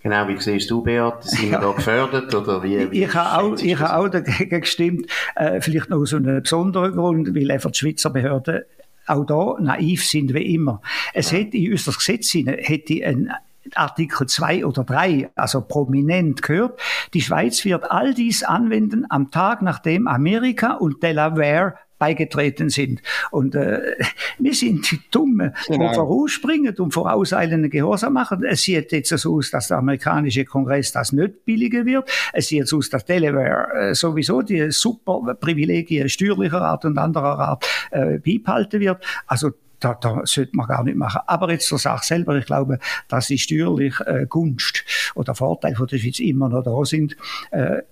Genau, 0.00 0.28
wie 0.28 0.40
siehst 0.40 0.70
du, 0.70 0.82
Beat? 0.82 1.24
Sind 1.24 1.50
wir 1.50 1.58
da 1.58 1.72
gefördert 1.72 2.32
oder 2.32 2.62
wie? 2.62 2.90
wie 2.90 3.02
ich 3.02 3.14
habe 3.14 3.42
auch, 3.42 3.58
ich 3.58 3.78
habe 3.78 3.96
auch 3.96 4.08
dagegen 4.08 4.60
gestimmt. 4.60 5.06
Äh, 5.34 5.60
vielleicht 5.60 5.90
noch 5.90 5.98
aus 5.98 6.14
einem 6.14 6.42
besonderen 6.42 6.92
Grund, 6.92 7.34
weil 7.34 7.50
einfach 7.50 7.72
die 7.72 7.78
Schweizer 7.78 8.10
Behörden 8.10 8.62
auch 9.06 9.24
da 9.24 9.56
naiv 9.60 10.04
sind 10.04 10.34
wie 10.34 10.54
immer. 10.54 10.80
Es 11.14 11.30
ja. 11.30 11.38
hätte 11.38 11.56
in 11.56 11.72
unser 11.72 11.92
Gesetz 11.92 12.34
hätte 12.34 13.04
ein 13.04 13.32
Artikel 13.74 14.26
2 14.26 14.64
oder 14.64 14.84
3, 14.84 15.30
also 15.34 15.60
prominent 15.60 16.42
gehört, 16.42 16.80
die 17.14 17.20
Schweiz 17.20 17.64
wird 17.64 17.90
all 17.90 18.14
dies 18.14 18.42
anwenden 18.42 19.06
am 19.08 19.30
Tag, 19.30 19.62
nachdem 19.62 20.06
Amerika 20.06 20.74
und 20.74 21.02
Delaware 21.02 21.74
beigetreten 21.98 22.70
sind. 22.70 23.02
Und 23.30 23.54
äh, 23.54 23.96
wir 24.38 24.54
sind 24.54 24.90
die 24.90 25.00
Dummen, 25.10 25.54
genau. 25.66 25.88
die 25.88 25.94
vorausspringen 25.94 26.74
und 26.76 26.92
vorauseilenden 26.92 27.70
Gehorsam 27.70 28.14
machen. 28.14 28.44
Es 28.44 28.62
sieht 28.62 28.92
jetzt 28.92 29.08
so 29.08 29.36
aus, 29.36 29.50
dass 29.50 29.68
der 29.68 29.78
amerikanische 29.78 30.44
Kongress 30.44 30.92
das 30.92 31.12
nicht 31.12 31.44
billiger 31.44 31.84
wird. 31.84 32.10
Es 32.32 32.48
sieht 32.48 32.68
so 32.68 32.78
aus, 32.78 32.90
dass 32.90 33.04
Delaware 33.04 33.90
äh, 33.90 33.94
sowieso 33.94 34.42
die 34.42 34.70
super 34.70 35.34
Privilegien 35.34 36.08
steuerlicher 36.08 36.62
Art 36.62 36.84
und 36.84 36.98
anderer 36.98 37.38
Art 37.38 37.66
äh, 37.90 38.18
beibehalten 38.18 38.80
wird. 38.80 39.04
Also 39.26 39.52
da, 39.80 39.94
da 39.94 40.22
sollte 40.24 40.56
man 40.56 40.66
gar 40.66 40.84
nicht 40.84 40.96
machen. 40.96 41.20
Aber 41.26 41.50
jetzt 41.50 41.66
zur 41.66 41.78
Sache 41.78 42.04
selber, 42.04 42.36
ich 42.36 42.46
glaube, 42.46 42.78
dass 43.08 43.28
die 43.28 43.38
steuerlich 43.38 43.94
äh, 44.06 44.26
Gunst 44.28 44.84
oder 45.14 45.34
Vorteil 45.34 45.74
von 45.74 45.86
der 45.86 45.98
Schweiz 45.98 46.18
immer 46.18 46.48
noch 46.48 46.62
da 46.62 46.84
sind. 46.84 47.16
Äh, 47.50 47.82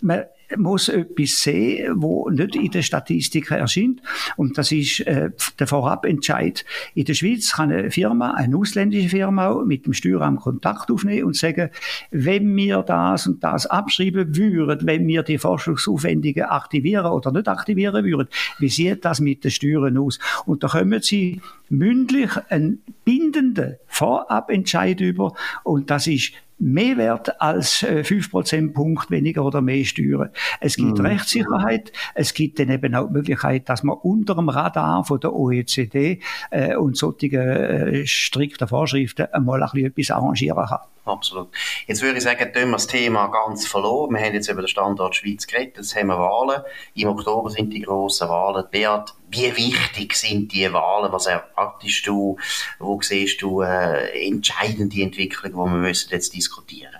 man, 0.00 0.24
muss 0.56 0.88
etwas 0.88 1.42
sehen, 1.42 1.94
wo 1.96 2.28
nicht 2.30 2.56
in 2.56 2.70
der 2.70 2.82
Statistik 2.82 3.50
erscheint. 3.50 4.00
Und 4.36 4.58
das 4.58 4.72
ist 4.72 5.00
äh, 5.00 5.30
der 5.58 5.66
Vorabentscheid. 5.66 6.64
In 6.94 7.04
der 7.04 7.14
Schweiz 7.14 7.52
kann 7.52 7.72
eine 7.72 7.90
Firma, 7.90 8.32
eine 8.32 8.56
ausländische 8.56 9.08
Firma, 9.08 9.62
mit 9.64 9.86
dem 9.86 9.92
Steueramt 9.92 10.40
Kontakt 10.40 10.90
aufnehmen 10.90 11.24
und 11.24 11.36
sagen, 11.36 11.70
wenn 12.10 12.54
wir 12.56 12.82
das 12.82 13.26
und 13.26 13.42
das 13.42 13.66
abschreiben 13.66 14.36
würden, 14.36 14.86
wenn 14.86 15.06
wir 15.06 15.22
die 15.22 15.38
Forschungsaufwendungen 15.38 16.44
aktivieren 16.44 17.06
oder 17.06 17.32
nicht 17.32 17.48
aktivieren 17.48 18.04
würden, 18.04 18.28
wie 18.58 18.68
sieht 18.68 19.04
das 19.04 19.20
mit 19.20 19.44
den 19.44 19.50
Steuern 19.50 19.98
aus? 19.98 20.18
Und 20.46 20.62
da 20.62 20.68
kommen 20.68 21.00
sie 21.02 21.40
mündlich 21.68 22.30
einen 22.50 22.82
bindenden 23.04 23.76
Vorabentscheid 23.86 25.00
über 25.00 25.34
und 25.64 25.90
das 25.90 26.06
ist 26.06 26.32
mehr 26.62 26.96
wert 26.96 27.40
als 27.40 27.82
äh, 27.82 28.02
5% 28.04 28.72
Punkt 28.72 29.10
weniger 29.10 29.44
oder 29.44 29.60
mehr 29.60 29.84
Steuern. 29.84 30.30
Es 30.60 30.76
gibt 30.76 30.98
mhm. 30.98 31.06
Rechtssicherheit, 31.06 31.92
es 32.14 32.34
gibt 32.34 32.58
dann 32.60 32.70
eben 32.70 32.94
auch 32.94 33.08
die 33.08 33.14
Möglichkeit, 33.14 33.68
dass 33.68 33.82
man 33.82 33.96
unter 33.96 34.36
dem 34.36 34.48
Radar 34.48 35.04
von 35.04 35.18
der 35.18 35.34
OECD 35.34 36.20
äh, 36.50 36.76
und 36.76 36.96
solche 36.96 37.36
äh, 37.36 38.06
strikten 38.06 38.68
Vorschriften 38.68 39.26
einmal 39.32 39.62
ein 39.62 39.70
bisschen 39.72 39.86
etwas 39.86 40.10
arrangieren 40.10 40.66
kann. 40.66 40.78
Absolut. 41.04 41.48
Jetzt 41.88 42.00
würde 42.00 42.18
ich 42.18 42.24
sagen, 42.24 42.52
tun 42.52 42.66
wir 42.66 42.72
das 42.72 42.86
Thema 42.86 43.26
ganz 43.26 43.66
verloren. 43.66 44.14
Wir 44.14 44.20
haben 44.20 44.34
jetzt 44.34 44.48
über 44.48 44.62
den 44.62 44.68
Standort 44.68 45.16
Schweiz 45.16 45.48
geredet, 45.48 45.76
jetzt 45.76 45.96
haben 45.96 46.06
wir 46.06 46.18
Wahlen. 46.18 46.62
Im 46.94 47.08
Oktober 47.08 47.50
sind 47.50 47.70
die 47.70 47.82
grossen 47.82 48.28
Wahlen. 48.28 48.64
Beat, 48.70 49.12
wie 49.28 49.56
wichtig 49.56 50.14
sind 50.14 50.52
die 50.52 50.72
Wahlen? 50.72 51.10
Was 51.10 51.26
erwartest 51.26 52.06
du? 52.06 52.36
Wo 52.78 53.00
siehst 53.00 53.42
du 53.42 53.62
äh, 53.62 54.26
entscheidende 54.28 55.02
Entwicklungen, 55.02 55.56
die 55.56 55.72
wir 55.72 55.88
müssen 55.88 56.10
jetzt 56.12 56.34
diskutieren 56.34 56.98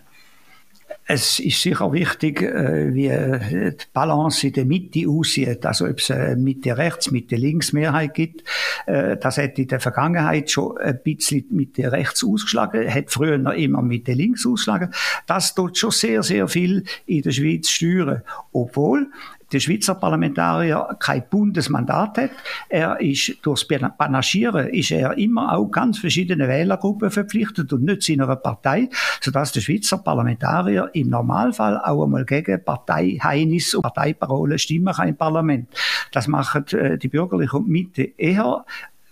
es 1.12 1.40
ist 1.40 1.60
sicher 1.60 1.92
wichtig, 1.92 2.40
äh, 2.40 2.94
wie 2.94 3.08
die 3.08 3.84
Balance 3.92 4.46
in 4.46 4.52
der 4.54 4.64
Mitte 4.64 5.06
aussieht. 5.08 5.66
Also 5.66 5.86
ob 5.86 5.98
es 5.98 6.10
eine 6.10 6.36
Mitte-Rechts-, 6.36 7.10
Mitte-Links-Mehrheit 7.10 8.14
gibt. 8.14 8.44
Äh, 8.86 9.18
das 9.18 9.36
hat 9.36 9.58
in 9.58 9.68
der 9.68 9.80
Vergangenheit 9.80 10.50
schon 10.50 10.78
ein 10.78 10.98
bisschen 11.02 11.44
Mitte-Rechts 11.50 12.24
ausgeschlagen, 12.24 12.92
hat 12.92 13.10
früher 13.10 13.36
noch 13.36 13.52
immer 13.52 13.82
Mitte-Links 13.82 14.46
ausgeschlagen. 14.46 14.92
Das 15.26 15.54
tut 15.54 15.76
schon 15.76 15.90
sehr, 15.90 16.22
sehr 16.22 16.48
viel 16.48 16.84
in 17.04 17.22
der 17.22 17.32
Schweiz 17.32 17.68
steuern. 17.68 18.22
Obwohl 18.52 19.08
der 19.52 19.60
Schweizer 19.60 19.94
Parlamentarier 19.94 20.96
kein 20.98 21.28
Bundesmandat 21.28 22.18
hat. 22.18 22.30
Er 22.68 23.00
ist 23.00 23.36
durchs 23.42 23.66
Panaschieren 23.66 24.68
ist 24.68 24.90
er 24.90 25.16
immer 25.18 25.56
auch 25.56 25.70
ganz 25.70 25.98
verschiedene 25.98 26.48
Wählergruppen 26.48 27.10
verpflichtet 27.10 27.72
und 27.72 27.84
nicht 27.84 28.02
seiner 28.02 28.34
Partei, 28.36 28.88
sodass 29.20 29.52
der 29.52 29.60
Schweizer 29.60 29.98
Parlamentarier 29.98 30.90
im 30.92 31.10
Normalfall 31.10 31.78
auch 31.78 32.04
einmal 32.04 32.24
gegen 32.24 32.62
Parteiheinis 32.64 33.74
und 33.74 33.82
Parteiparolen 33.82 34.58
stimmen 34.58 34.94
kann 34.94 35.08
im 35.08 35.16
Parlament. 35.16 35.68
Das 36.12 36.28
machen 36.28 36.66
äh, 36.72 36.98
die 36.98 37.08
Bürgerliche 37.08 37.56
und 37.56 37.68
Mitte 37.68 38.02
eher 38.02 38.64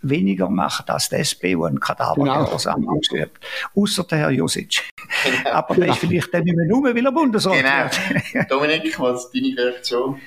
weniger 0.02 0.48
macht 0.48 0.90
als 0.90 1.08
die 1.08 1.16
SP, 1.16 1.54
die 1.54 1.62
einen 1.62 1.80
Kadavergehorsam 1.80 2.80
genau. 2.80 2.98
ausübt. 2.98 3.44
Außer 3.74 4.04
der 4.04 4.18
Herr 4.18 4.30
Josic. 4.30 4.82
Genau. 5.24 5.50
Aber 5.50 5.74
der 5.74 5.88
ist 5.88 5.98
vielleicht 5.98 6.32
dann 6.32 6.44
nicht 6.44 6.56
mehr 6.56 6.70
rum, 6.70 6.84
weil 6.84 7.04
er 7.04 7.12
Bundesrat 7.12 7.92
genau. 8.32 8.44
Dominik, 8.48 8.98
was 8.98 9.24
ist 9.26 9.34
deine 9.34 9.56
Reaktion? 9.56 10.20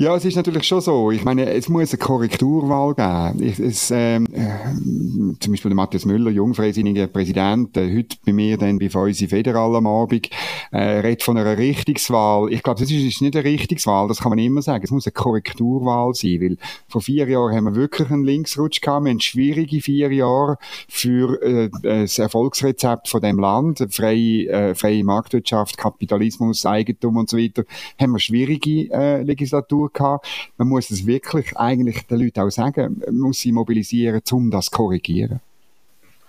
Ja, 0.00 0.16
es 0.16 0.24
ist 0.24 0.36
natürlich 0.36 0.64
schon 0.64 0.80
so. 0.80 1.10
Ich 1.10 1.24
meine, 1.24 1.50
es 1.50 1.68
muss 1.68 1.92
eine 1.92 1.98
Korrekturwahl 1.98 2.94
geben. 2.94 3.46
Ich, 3.46 3.60
es, 3.60 3.90
ähm, 3.90 4.26
äh, 4.32 5.36
zum 5.38 5.52
Beispiel 5.52 5.68
der 5.68 5.74
Matthias 5.76 6.06
Müller, 6.06 6.30
jungfreisinniger 6.30 7.06
Präsident, 7.06 7.76
äh, 7.76 7.98
heute 7.98 8.16
bei 8.24 8.32
mir 8.32 8.56
dann 8.56 8.78
bei 8.78 8.88
uns 8.98 9.18
Federal 9.18 9.76
am 9.76 9.86
Abend, 9.86 10.30
äh, 10.72 10.78
redet 10.78 11.22
von 11.22 11.36
einer 11.36 11.58
Richtungswahl. 11.58 12.50
Ich 12.50 12.62
glaube, 12.62 12.80
das 12.80 12.90
ist, 12.90 13.04
ist 13.04 13.20
nicht 13.20 13.36
eine 13.36 13.44
Richtungswahl, 13.44 14.08
das 14.08 14.20
kann 14.20 14.30
man 14.30 14.38
immer 14.38 14.62
sagen. 14.62 14.82
Es 14.82 14.90
muss 14.90 15.06
eine 15.06 15.12
Korrekturwahl 15.12 16.14
sein, 16.14 16.40
weil 16.40 16.56
vor 16.88 17.02
vier 17.02 17.28
Jahren 17.28 17.54
haben 17.54 17.64
wir 17.66 17.74
wirklich 17.74 18.10
einen 18.10 18.24
Linksrutsch 18.24 18.80
gehabt. 18.80 19.04
Wir 19.04 19.10
haben 19.10 19.20
schwierige 19.20 19.82
vier 19.82 20.10
Jahre 20.10 20.56
für 20.88 21.42
äh, 21.42 21.68
das 21.82 22.18
Erfolgsrezept 22.18 23.06
von 23.06 23.20
dem 23.20 23.38
Land, 23.38 23.86
freie, 23.90 24.48
äh, 24.48 24.74
freie 24.74 25.04
Marktwirtschaft, 25.04 25.76
Kapitalismus, 25.76 26.64
Eigentum 26.64 27.18
und 27.18 27.28
so 27.28 27.36
weiter, 27.36 27.64
haben 28.00 28.12
wir 28.12 28.18
schwierige 28.18 28.90
äh, 28.94 29.22
Legislatur 29.22 29.89
gehabt. 29.92 30.26
Man 30.56 30.68
muss 30.68 30.90
es 30.90 31.06
wirklich 31.06 31.56
eigentlich 31.56 32.06
den 32.06 32.20
Leuten 32.20 32.40
auch 32.40 32.50
sagen, 32.50 33.02
man 33.04 33.18
muss 33.18 33.40
sie 33.40 33.52
mobilisieren, 33.52 34.20
um 34.32 34.50
das 34.50 34.66
zu 34.66 34.70
korrigieren. 34.72 35.40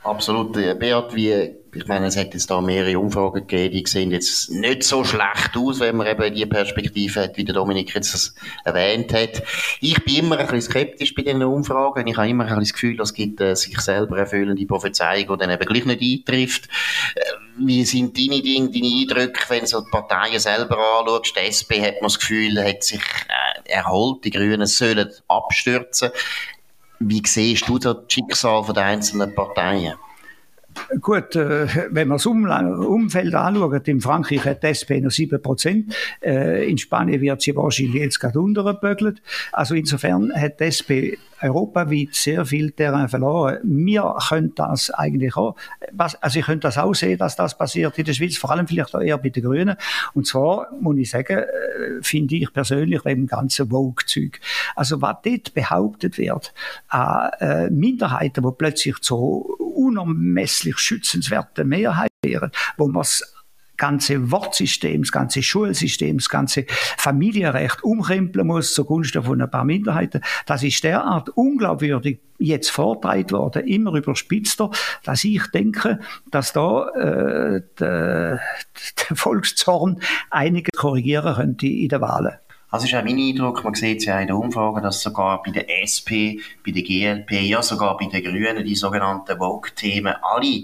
Absolut. 0.04 0.54
Beat, 0.54 1.16
wie, 1.16 1.52
ich 1.76 1.88
meine, 1.88 2.08
es 2.08 2.18
hat 2.18 2.34
jetzt 2.34 2.50
da 2.50 2.60
mehrere 2.60 2.98
Umfragen 2.98 3.46
gegeben, 3.46 3.76
die 3.76 3.84
sehen 3.88 4.10
jetzt 4.10 4.50
nicht 4.50 4.84
so 4.84 5.04
schlecht 5.04 5.56
aus, 5.56 5.80
wenn 5.80 5.96
man 5.96 6.08
eben 6.08 6.34
die 6.34 6.48
Perspektive 6.48 7.22
hat, 7.22 7.38
wie 7.38 7.46
der 7.46 7.54
Dominik 7.54 7.94
jetzt 7.94 8.16
das 8.16 8.34
erwähnt 8.66 9.14
hat. 9.14 9.44
Ich 9.80 10.04
bin 10.04 10.16
immer 10.16 10.40
ein 10.40 10.48
bisschen 10.48 10.62
skeptisch 10.62 11.14
bei 11.14 11.22
diesen 11.22 11.44
Umfragen. 11.44 12.08
Ich 12.08 12.18
habe 12.18 12.30
immer 12.30 12.46
ein 12.46 12.50
bisschen 12.50 12.64
das 12.64 12.74
Gefühl, 12.74 13.00
es 13.00 13.14
gibt 13.14 13.42
äh, 13.42 13.56
sich 13.56 13.80
selber 13.80 14.18
erfüllende 14.18 14.66
Prophezeiung, 14.66 15.28
die 15.34 15.38
dann 15.38 15.52
eben 15.52 15.66
gleich 15.66 15.86
nicht 15.86 16.28
eintrifft. 16.28 16.68
Wie 17.58 17.84
sind 17.86 18.18
deine 18.18 18.42
Dinge, 18.42 18.70
deine 18.72 18.88
Eindrücke, 18.88 19.50
wenn 19.50 19.62
du 19.62 19.68
so 19.68 19.82
die 19.82 19.90
Parteien 19.92 20.40
selber 20.40 20.78
anschaust? 21.00 21.36
Die 21.36 21.48
SP 21.52 21.82
hat 21.82 21.96
man 22.02 22.10
das 22.10 22.20
Gefühl, 22.20 22.64
hat 22.64 22.84
sich 22.84 23.02
äh, 23.02 23.70
erholt, 23.72 24.24
die 24.24 24.32
Grünen 24.32 24.66
sollen 24.68 25.10
abstürzen. 25.28 26.12
Wie 27.00 27.22
siehst 27.26 27.68
du 27.68 27.80
das 27.80 27.98
Schicksal 28.08 28.64
der 28.74 28.86
einzelnen 28.86 29.34
Parteien? 29.36 29.96
Gut, 31.00 31.36
äh, 31.36 31.68
wenn 31.90 32.08
man 32.08 32.18
das 32.18 32.26
um 32.26 32.44
Umfeld 32.46 33.34
anschaut, 33.34 33.88
in 33.88 34.02
Frankreich 34.02 34.46
hat 34.46 34.64
die 34.64 34.68
SP 34.76 35.00
noch 35.02 35.12
7 35.12 35.42
Prozent, 35.42 35.96
äh, 36.22 36.70
in 36.70 36.78
Spanien 36.78 37.22
wird 37.22 37.42
sie 37.42 37.56
wahrscheinlich 37.56 38.02
jetzt 38.02 38.20
gerade 38.20 38.40
untergebögelt. 38.40 39.22
Also 39.52 39.76
insofern 39.76 40.32
hat 40.34 40.60
die 40.60 40.66
SP 40.68 40.92
europaweit 41.42 42.14
sehr 42.14 42.46
viel 42.46 42.72
Terrain 42.72 43.10
verloren. 43.10 43.60
Wir 43.64 44.16
können 44.28 44.54
das 44.56 44.92
eigentlich 44.92 45.36
auch, 45.36 45.56
also 45.98 46.40
ich 46.40 46.46
könnte 46.46 46.68
das 46.68 46.78
auch 46.78 46.94
sehen, 46.94 47.18
dass 47.18 47.36
das 47.36 47.58
passiert 47.58 47.98
in 47.98 48.06
der 48.06 48.14
Schweiz, 48.14 48.38
vor 48.38 48.52
allem 48.52 48.68
vielleicht 48.68 48.96
auch 48.96 49.02
eher 49.02 49.18
bei 49.18 49.30
den 49.30 49.44
Grünen. 49.44 49.76
Und 50.14 50.28
zwar, 50.28 50.68
muss 50.80 50.98
ich 50.98 51.10
sagen, 51.10 51.40
äh, 51.40 52.02
finde 52.02 52.36
ich 52.36 52.54
persönlich 52.54 53.02
dem 53.02 53.28
ganzen 53.28 53.70
Vogue-Zeug. 53.70 54.40
Also 54.76 55.02
was 55.02 55.18
dort 55.24 55.54
behauptet 55.54 56.18
wird, 56.18 56.54
an 56.90 57.32
äh, 57.40 57.70
Minderheiten, 57.70 58.44
die 58.44 58.52
plötzlich 58.58 59.00
zu 59.00 59.58
unermesslich 59.92 60.78
schützenswerten 60.78 61.68
Mehrheiten 61.68 62.16
wären, 62.24 62.52
wo 62.78 62.88
man 62.88 63.06
ganze 63.78 64.32
Wortsystem, 64.32 65.02
das 65.02 65.12
ganze 65.12 65.42
Schulsystem, 65.42 66.18
das 66.18 66.30
ganze 66.30 66.66
Familienrecht 66.98 67.84
umkrempeln 67.84 68.46
muss 68.46 68.76
zugunsten 68.76 69.24
von 69.24 69.42
ein 69.42 69.50
paar 69.50 69.66
Minderheiten. 69.66 70.22
Das 70.46 70.62
ist 70.62 70.84
derart 70.84 71.30
unglaubwürdig 71.30 72.20
jetzt 72.38 72.70
vortragen 72.70 73.32
worden, 73.32 73.66
immer 73.68 73.96
überspitzter, 73.96 74.70
dass 75.04 75.24
ich 75.24 75.48
denke, 75.48 76.00
dass 76.30 76.54
da 76.54 76.90
äh, 76.90 77.62
der, 77.80 78.40
der 79.10 79.16
Volkszorn 79.16 80.00
einiges 80.30 80.70
korrigieren 80.78 81.36
könnte 81.36 81.66
in 81.66 81.90
den 81.90 82.02
Wahlen. 82.02 82.36
Also 82.72 82.86
ist 82.86 82.96
auch 82.96 83.04
mein 83.04 83.18
Eindruck, 83.18 83.66
man 83.66 83.74
sieht 83.74 83.98
es 83.98 84.06
ja 84.06 84.18
in 84.22 84.28
der 84.28 84.38
Umfrage, 84.38 84.80
dass 84.80 85.02
sogar 85.02 85.44
bei 85.44 85.52
der 85.52 85.66
SP, 85.84 86.40
bei 86.66 86.72
der 86.72 86.84
GLP, 86.84 87.32
ja 87.42 87.62
sogar 87.62 87.98
bei 87.98 88.06
den 88.06 88.24
Grünen 88.24 88.64
die 88.64 88.76
sogenannten 88.76 89.38
Vogue-Themen 89.38 90.16
alle 90.22 90.64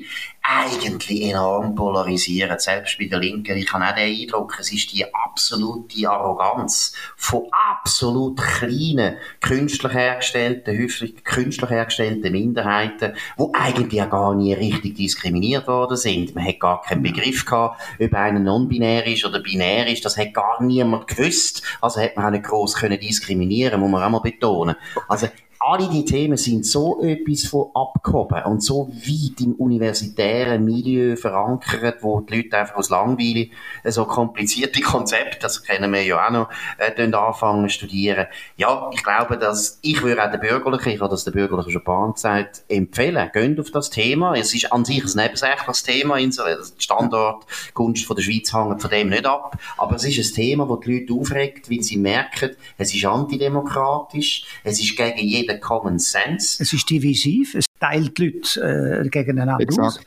eigentlich 0.49 1.23
enorm 1.23 1.75
polarisieren, 1.75 2.57
selbst 2.57 2.97
bei 2.97 3.05
der 3.05 3.19
Linken. 3.19 3.57
Ich 3.57 3.73
habe 3.73 3.83
auch 3.83 3.95
den 3.95 4.17
Eindruck, 4.17 4.57
es 4.59 4.71
ist 4.71 4.93
die 4.93 5.03
absolute 5.13 6.09
Arroganz 6.09 6.93
von 7.17 7.47
absolut 7.51 8.37
kleinen, 8.37 9.17
künstlich 9.41 9.93
hergestellten, 9.93 10.81
häufig 10.81 11.23
künstlich 11.25 11.69
hergestellten 11.69 12.31
Minderheiten, 12.31 13.13
die 13.37 13.53
eigentlich 13.53 13.93
ja 13.93 14.05
gar 14.05 14.35
nie 14.35 14.53
richtig 14.53 14.95
diskriminiert 14.95 15.67
worden 15.67 15.97
sind. 15.97 16.33
Man 16.33 16.47
hat 16.47 16.61
gar 16.61 16.81
keinen 16.81 17.03
Begriff 17.03 17.43
gehabt, 17.43 17.81
ob 17.99 18.13
einer 18.13 18.39
non-binär 18.39 19.05
ist 19.05 19.25
oder 19.25 19.41
binär 19.41 19.87
ist, 19.87 20.05
das 20.05 20.17
hat 20.17 20.33
gar 20.33 20.63
niemand 20.63 21.07
gewusst. 21.07 21.61
Also 21.81 21.99
hat 21.99 22.15
man 22.15 22.25
auch 22.25 22.31
nicht 22.31 22.45
gross 22.45 22.75
können 22.75 22.99
diskriminieren, 22.99 23.81
muss 23.81 23.91
man 23.91 24.01
auch 24.01 24.09
mal 24.09 24.19
betonen. 24.19 24.75
Also 25.09 25.27
alle 25.67 25.89
die 25.89 26.05
Themen 26.05 26.37
sind 26.37 26.65
so 26.65 27.01
etwas 27.01 27.43
von 27.43 27.71
abgehoben 27.73 28.41
und 28.43 28.63
so 28.63 28.87
weit 28.87 29.41
im 29.41 29.53
universitären 29.55 30.63
Milieu 30.63 31.17
verankert, 31.17 31.97
wo 32.03 32.21
die 32.21 32.37
Leute 32.37 32.57
einfach 32.57 32.77
aus 32.77 32.89
Langweile 32.89 33.47
so 33.83 34.05
komplizierte 34.05 34.79
Konzepte, 34.87 35.39
das 35.41 35.61
kennen 35.63 35.91
wir 35.91 36.03
ja 36.03 36.25
auch 36.25 36.31
noch, 36.31 36.49
äh, 36.77 37.11
anfangen 37.13 37.67
studieren. 37.67 38.27
Ja, 38.55 38.89
ich 38.93 39.03
glaube, 39.03 39.37
dass 39.37 39.79
ich 39.81 40.01
würde 40.01 40.23
auch 40.23 40.31
den 40.31 40.39
Bürgerlichen, 40.39 40.93
ich 40.93 41.01
habe 41.01 41.11
das 41.11 41.25
der 41.25 41.31
Bürgerlichen 41.31 41.71
schon 41.71 41.81
ein 41.81 41.85
paar 41.85 42.07
Mal 42.07 42.13
gesagt, 42.13 42.63
empfehlen, 42.69 43.29
geht 43.33 43.59
auf 43.59 43.71
das 43.71 43.89
Thema. 43.89 44.35
Es 44.35 44.53
ist 44.53 44.71
an 44.71 44.85
sich 44.85 45.03
ein 45.03 45.21
nebensächliches 45.21 45.83
Thema, 45.83 46.17
in 46.17 46.31
so 46.31 46.43
Standortgunst 46.77 48.05
von 48.05 48.15
der 48.15 48.23
Schweiz 48.23 48.53
hängt 48.53 48.81
von 48.81 48.89
dem 48.89 49.09
nicht 49.09 49.25
ab, 49.25 49.57
aber 49.77 49.97
es 49.97 50.05
ist 50.05 50.17
ein 50.17 50.33
Thema, 50.33 50.65
das 50.65 50.79
die 50.85 50.99
Leute 50.99 51.13
aufregt, 51.13 51.69
weil 51.69 51.83
sie 51.83 51.97
merken, 51.97 52.51
es 52.77 52.93
ist 52.93 53.03
antidemokratisch, 53.03 54.45
es 54.63 54.79
ist 54.79 54.95
gegen 54.95 55.19
jeden 55.19 55.56
Common 55.59 55.99
Sense. 55.99 56.61
Es 56.61 56.73
ist 56.73 56.89
divisiv, 56.89 57.55
es 57.55 57.65
teilt 57.79 58.17
die 58.17 58.27
Leute 58.27 59.03
äh, 59.05 59.09
gegeneinander 59.09 59.63
Exakt. 59.63 59.87
aus. 59.87 59.99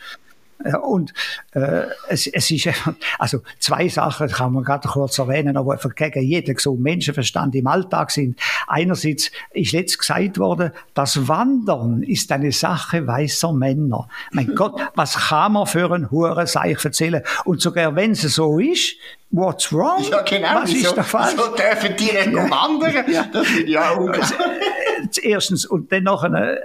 Und 0.82 1.14
äh, 1.52 1.84
es, 2.08 2.26
es 2.26 2.50
ist 2.50 2.68
also 3.18 3.40
zwei 3.60 3.88
Sachen 3.88 4.28
kann 4.28 4.52
man 4.52 4.62
gerade 4.62 4.88
kurz 4.88 5.18
erwähnen, 5.18 5.56
aber 5.56 5.76
gegen 5.96 6.22
jeden 6.22 6.58
so 6.58 6.74
Menschenverstand 6.74 7.54
im 7.54 7.66
Alltag 7.66 8.10
sind. 8.10 8.38
Einerseits 8.66 9.30
ist 9.52 9.72
letzt 9.72 9.98
gesagt 9.98 10.38
worden, 10.38 10.72
das 10.92 11.28
Wandern 11.28 12.02
ist 12.02 12.30
eine 12.30 12.52
Sache 12.52 13.06
weißer 13.06 13.52
Männer. 13.52 14.08
Mein 14.32 14.54
Gott, 14.54 14.80
was 14.94 15.28
kann 15.28 15.52
man 15.52 15.66
für 15.66 15.90
ein 15.92 16.10
Hurenseich 16.10 16.84
erzählen? 16.84 17.22
Und 17.44 17.62
sogar 17.62 17.96
wenn 17.96 18.12
es 18.12 18.22
so 18.22 18.58
ist, 18.58 18.96
What's 19.32 19.72
wrong? 19.72 20.02
Ja, 20.10 20.22
genau. 20.22 20.56
Was 20.56 20.72
ist 20.72 20.96
der 20.96 21.04
Fall? 21.04 21.36
So 21.36 21.54
dürfen 21.54 21.94
die 21.96 22.06
nicht 22.06 22.32
ja. 22.32 22.50
wandern? 22.50 23.04
Ja. 23.08 23.28
Das 23.32 23.46
finde 23.46 23.70
ich 23.70 23.78
auch 23.78 24.08
äh, 24.08 24.20
Erstens, 25.18 25.66
und 25.66 25.92
dann 25.92 26.04
noch, 26.04 26.24
äh, 26.24 26.56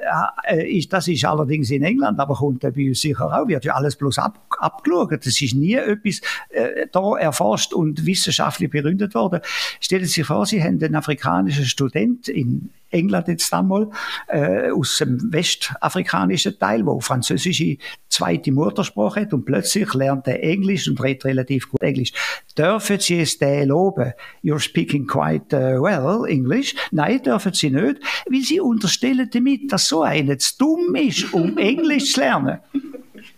äh, 0.48 0.78
ist, 0.78 0.92
das 0.94 1.08
ist 1.08 1.26
allerdings 1.26 1.72
in 1.72 1.84
England, 1.84 2.20
aber 2.20 2.36
kommt 2.36 2.62
bei 2.62 2.88
uns 2.88 3.02
sicher 3.02 3.26
auch, 3.26 3.48
wird 3.48 3.66
ja 3.66 3.74
alles 3.74 3.96
bloß 3.96 4.20
ab, 4.20 4.40
abgeschaut. 4.60 5.12
Das 5.26 5.42
ist 5.42 5.56
nie 5.56 5.76
etwas 5.76 6.22
äh, 6.50 6.88
da 6.92 7.18
erforscht 7.18 7.74
und 7.74 8.06
wissenschaftlich 8.06 8.70
begründet 8.70 9.16
worden. 9.16 9.42
Stellen 9.80 10.06
Sie 10.06 10.12
sich 10.12 10.26
vor, 10.26 10.46
Sie 10.46 10.62
haben 10.62 10.82
einen 10.84 10.96
afrikanischen 10.96 11.66
Student 11.66 12.28
in 12.28 12.70
England 12.96 13.28
jetzt 13.28 13.54
einmal, 13.54 13.90
äh, 14.28 14.72
aus 14.72 14.98
dem 14.98 15.32
westafrikanischen 15.32 16.58
Teil, 16.58 16.86
wo 16.86 17.00
französische 17.00 17.78
zweite 18.10 18.52
Muttersprache 18.52 19.22
hat 19.22 19.34
und 19.34 19.46
plötzlich 19.46 19.94
lernt 19.94 20.28
er 20.28 20.42
Englisch 20.42 20.88
und 20.88 21.02
redet 21.04 21.26
relativ 21.26 21.70
gut 21.70 21.82
Englisch. 21.82 22.14
Dürfen 22.58 23.00
Sie 23.00 23.20
es 23.20 23.38
den 23.38 23.68
loben? 23.68 24.14
You're 24.44 24.60
speaking 24.60 25.06
quite 25.06 25.56
uh, 25.56 25.82
well 25.82 26.26
English. 26.28 26.76
Nein, 26.92 27.22
dürfen 27.22 27.54
Sie 27.54 27.70
nicht, 27.70 28.00
weil 28.30 28.42
Sie 28.42 28.60
unterstellen 28.60 29.30
damit, 29.32 29.72
dass 29.72 29.88
so 29.88 30.04
einer 30.04 30.38
zu 30.38 30.58
dumm 30.58 30.96
ist, 30.96 31.34
um 31.34 31.58
Englisch 31.58 32.14
zu 32.14 32.22
lernen. 32.22 32.60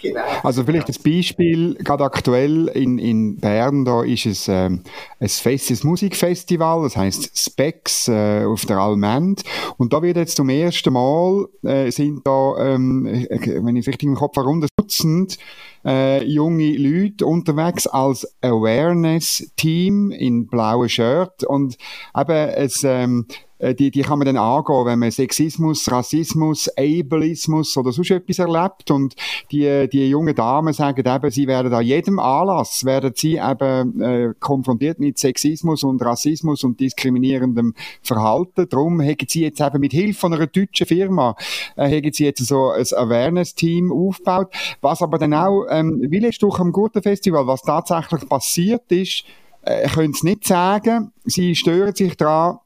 Genau. 0.08 0.22
Also 0.44 0.64
vielleicht 0.64 0.90
das 0.90 1.00
Beispiel, 1.00 1.76
gerade 1.76 2.04
aktuell 2.04 2.68
in, 2.70 2.98
in 2.98 3.38
Bern, 3.38 3.86
da 3.86 4.04
ist 4.04 4.26
es 4.26 4.48
ähm, 4.48 4.84
ein 5.20 5.30
festes 5.30 5.84
Musikfestival, 5.84 6.84
das 6.84 6.96
heißt 6.96 7.38
Specs 7.38 8.08
äh, 8.08 8.46
auf 8.46 8.66
der 8.66 8.78
Almend. 8.78 9.44
Und 9.78 9.94
da 9.94 10.02
wird 10.02 10.18
jetzt 10.18 10.38
zum 10.38 10.50
ersten 10.50 10.94
Mal, 10.94 11.48
äh, 11.64 11.92
sind 11.92 12.26
da, 12.26 12.56
ähm, 12.60 13.06
wenn 13.06 13.76
ich 13.76 13.86
es 13.86 13.88
richtig 13.88 14.08
im 14.08 14.16
Kopf 14.16 14.38
habe, 14.38 14.48
rund 14.48 14.64
ein 14.64 14.70
Dutzend 14.78 15.38
äh, 15.86 16.24
junge 16.24 16.76
Leute 16.78 17.26
unterwegs 17.26 17.88
als 17.88 18.28
Awareness-Team 18.42 20.12
in 20.12 20.48
blauen 20.48 20.90
Shirt 20.90 21.44
und 21.44 21.78
eben 22.18 22.50
es, 22.50 22.84
ähm, 22.84 23.26
äh, 23.30 23.47
die, 23.60 23.92
die 23.92 24.02
kann 24.02 24.20
man 24.20 24.26
dann 24.26 24.38
angehen, 24.38 24.86
wenn 24.86 25.00
man 25.00 25.12
Sexismus, 25.12 25.92
Rassismus, 25.92 26.70
Ableismus 26.78 27.76
oder 27.78 27.92
sonst 27.92 28.12
etwas 28.12 28.40
erlebt. 28.40 28.92
Und 28.92 29.16
die, 29.52 29.88
die 29.90 30.10
jungen 30.10 30.36
Damen 30.36 30.74
sagen 30.74 31.06
eben, 31.06 31.32
sie 31.32 31.48
werden 31.48 31.74
an 31.74 31.84
jedem 31.84 32.20
Anlass, 32.20 32.86
werden 32.86 33.14
sie 33.16 33.38
eben 33.38 34.02
äh, 34.02 34.34
konfrontiert 34.40 35.00
mit 35.00 35.18
Sexismus 35.18 35.84
und 35.84 36.02
Rassismus 36.02 36.64
und 36.64 36.80
diskriminierendem 36.80 37.74
Verhalten. 38.02 38.68
Darum 38.70 39.02
haben 39.02 39.18
sie 39.28 39.42
jetzt 39.42 39.62
eben 39.62 39.80
mit 39.80 39.92
Hilfe 39.92 40.28
einer 40.28 40.48
deutschen 40.48 40.86
Firma, 40.86 41.36
äh, 41.76 41.90
haben 41.90 42.14
sie 42.14 42.26
jetzt 42.26 42.46
so 42.46 42.72
ein 42.72 42.86
Awareness-Team 42.96 43.92
aufgebaut. 43.92 44.54
Was 44.82 45.02
aber 45.02 45.18
dann 45.18 45.34
auch, 45.34 45.66
ähm, 45.70 46.00
wie 46.10 46.20
letzte 46.20 46.48
Woche 46.48 46.62
am 46.62 46.72
Gurtenfestival, 46.72 47.48
was 47.48 47.62
tatsächlich 47.62 48.28
passiert 48.30 48.92
ist, 48.92 49.24
äh, 49.64 49.88
können 49.90 50.14
sie 50.14 50.28
nicht 50.28 50.46
sagen. 50.46 51.12
Sie 51.26 51.56
stören 51.56 51.96
sich 51.96 52.16
daran, 52.16 52.60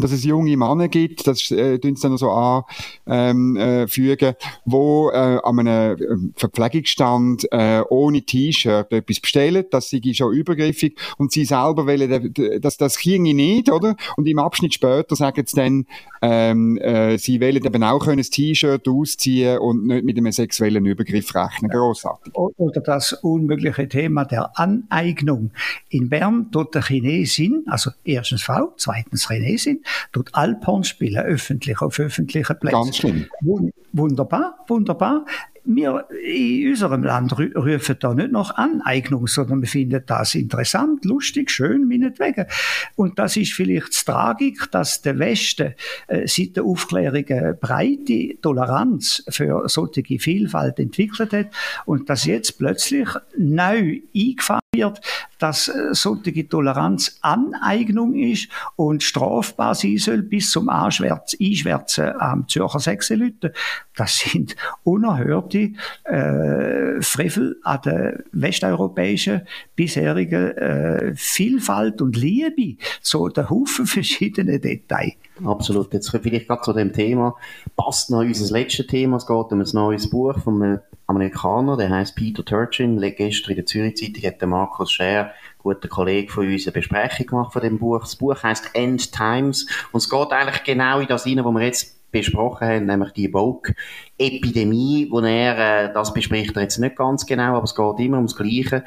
dass 0.00 0.12
es 0.12 0.24
junge 0.24 0.56
Männer 0.56 0.88
gibt, 0.88 1.26
das 1.26 1.50
äh, 1.50 1.78
tun 1.78 1.96
sie 1.96 2.02
dann 2.02 2.16
so 2.16 2.30
anfügen, 2.30 2.66
ähm, 3.06 3.56
äh, 3.56 4.34
wo 4.64 5.10
äh, 5.10 5.40
an 5.42 5.58
einem 5.58 5.96
ähm, 6.00 6.32
Verpflegungsstand 6.36 7.46
äh, 7.50 7.82
ohne 7.88 8.22
T-Shirt 8.22 8.92
etwas 8.92 9.20
bestellen, 9.20 9.64
das 9.70 9.88
sie 9.90 10.14
schon 10.14 10.32
übergriffig 10.32 10.96
und 11.18 11.32
sie 11.32 11.44
selber 11.44 11.86
wollen, 11.86 12.32
dass 12.60 12.76
das 12.76 12.98
ginge 12.98 13.34
nicht, 13.34 13.70
oder? 13.70 13.96
Und 14.16 14.28
im 14.28 14.38
Abschnitt 14.38 14.74
später 14.74 15.16
sagen 15.16 15.44
sie 15.46 15.56
dann, 15.56 15.86
ähm, 16.22 16.78
äh, 16.78 17.18
sie 17.18 17.40
wollen 17.40 17.64
eben 17.64 17.82
auch 17.82 18.06
ein 18.06 18.20
T-Shirt 18.20 18.86
ausziehen 18.88 19.58
und 19.58 19.86
nicht 19.86 20.04
mit 20.04 20.16
einem 20.16 20.32
sexuellen 20.32 20.84
Übergriff 20.86 21.34
rechnen. 21.34 21.70
Grossartig. 21.70 22.34
Oder 22.34 22.80
das 22.80 23.12
unmögliche 23.12 23.88
Thema 23.88 24.24
der 24.24 24.58
Aneignung. 24.58 25.50
In 25.88 26.08
Bern 26.08 26.50
tut 26.52 26.74
der 26.74 26.82
Chinesin, 26.82 27.64
also 27.66 27.90
erstens 28.04 28.42
Frau, 28.42 28.72
zweitens 28.76 29.28
Chinesin, 29.28 29.82
dort 30.12 30.34
Alphorn 30.34 30.84
spielen, 30.84 31.24
öffentlich, 31.24 31.80
auf 31.80 31.98
öffentlichen 31.98 32.58
Plätzen. 32.58 32.82
Ganz 32.82 32.96
schlimm. 32.96 33.26
Wunderbar, 33.92 34.64
wunderbar. 34.68 35.24
Wir 35.70 36.06
in 36.24 36.70
unserem 36.70 37.02
Land 37.02 37.38
rufen 37.38 37.96
da 38.00 38.14
nicht 38.14 38.32
nach 38.32 38.56
Aneignung, 38.56 39.26
sondern 39.26 39.60
wir 39.60 39.68
finden 39.68 40.02
das 40.06 40.34
interessant, 40.34 41.04
lustig, 41.04 41.50
schön, 41.50 41.86
meinetwegen. 41.86 42.46
Und 42.96 43.18
das 43.18 43.36
ist 43.36 43.52
vielleicht 43.52 43.92
die 43.92 44.04
Tragik, 44.04 44.70
dass 44.70 45.02
der 45.02 45.18
Westen 45.18 45.74
äh, 46.06 46.26
seit 46.26 46.56
der 46.56 46.64
Aufklärung 46.64 47.24
eine 47.28 47.52
breite 47.52 48.40
Toleranz 48.40 49.22
für 49.28 49.68
solche 49.68 50.18
Vielfalt 50.18 50.78
entwickelt 50.78 51.34
hat 51.34 51.48
und 51.84 52.08
dass 52.08 52.24
jetzt 52.24 52.58
plötzlich 52.58 53.08
neu 53.36 54.00
eingefahren 54.14 54.60
kapiert, 54.78 55.00
dass 55.38 55.68
äh, 55.68 55.92
solche 55.92 56.48
Toleranz 56.48 57.18
Aneignung 57.22 58.14
ist 58.14 58.48
und 58.76 59.02
strafbar 59.02 59.74
sein 59.74 59.98
soll 59.98 60.22
bis 60.22 60.50
zum 60.50 60.68
Einschwärzen 60.68 62.12
am 62.18 62.48
Zürcher 62.48 62.80
Sechselüten. 62.80 63.50
Das 63.96 64.18
sind 64.18 64.56
unerhörte 64.84 65.72
äh, 66.04 67.00
Frevel 67.00 67.58
an 67.62 67.80
der 67.84 68.24
westeuropäischen 68.32 69.42
bisherigen 69.74 70.56
äh, 70.56 71.12
Vielfalt 71.14 72.00
und 72.02 72.16
Liebe 72.16 72.76
zu 73.00 73.28
den 73.28 73.50
Haufen 73.50 73.86
verschiedenen 73.86 74.60
Details. 74.60 75.14
Absolut. 75.44 75.92
Jetzt 75.92 76.10
vielleicht 76.10 76.48
gerade 76.48 76.62
zu 76.62 76.72
dem 76.72 76.92
Thema. 76.92 77.36
Passt 77.76 78.10
noch 78.10 78.20
unser 78.20 78.52
letztes 78.52 78.86
Thema. 78.86 79.16
Es 79.16 79.26
geht 79.26 79.36
um 79.36 79.60
ein 79.60 79.66
neues 79.72 80.10
Buch 80.10 80.38
von 80.38 80.62
einem 80.62 80.80
Amerikaner, 81.06 81.76
der 81.76 81.90
heißt 81.90 82.16
Peter 82.16 82.44
Turchin. 82.44 83.00
Gestern 83.00 83.50
in 83.50 83.56
der 83.56 83.66
Zürich 83.66 83.96
Zeitung 83.96 84.22
hat 84.24 84.40
der 84.40 84.48
Markus 84.48 84.92
Scher, 84.92 85.32
guter 85.58 85.88
Kollege 85.88 86.30
von 86.32 86.46
uns, 86.46 86.66
eine 86.66 86.72
Besprechung 86.72 87.26
gemacht 87.26 87.52
von 87.52 87.62
dem 87.62 87.78
Buch. 87.78 88.00
Das 88.00 88.16
Buch 88.16 88.42
heißt 88.42 88.70
End 88.74 89.12
Times. 89.12 89.66
Und 89.92 89.98
es 89.98 90.10
geht 90.10 90.32
eigentlich 90.32 90.64
genau 90.64 91.00
in 91.00 91.06
das 91.06 91.24
hinein, 91.24 91.44
wo 91.44 91.52
wir 91.52 91.62
jetzt 91.62 91.98
besprochen 92.10 92.66
haben, 92.66 92.86
nämlich 92.86 93.12
die 93.12 93.28
Vogue-Epidemie, 93.28 95.08
wo 95.10 95.20
er, 95.20 95.88
äh, 95.88 95.92
das 95.92 96.14
bespricht 96.14 96.56
er 96.56 96.62
jetzt 96.62 96.78
nicht 96.78 96.96
ganz 96.96 97.26
genau, 97.26 97.56
aber 97.56 97.64
es 97.64 97.74
geht 97.74 97.98
immer 97.98 98.16
ums 98.16 98.34
Gleiche 98.34 98.84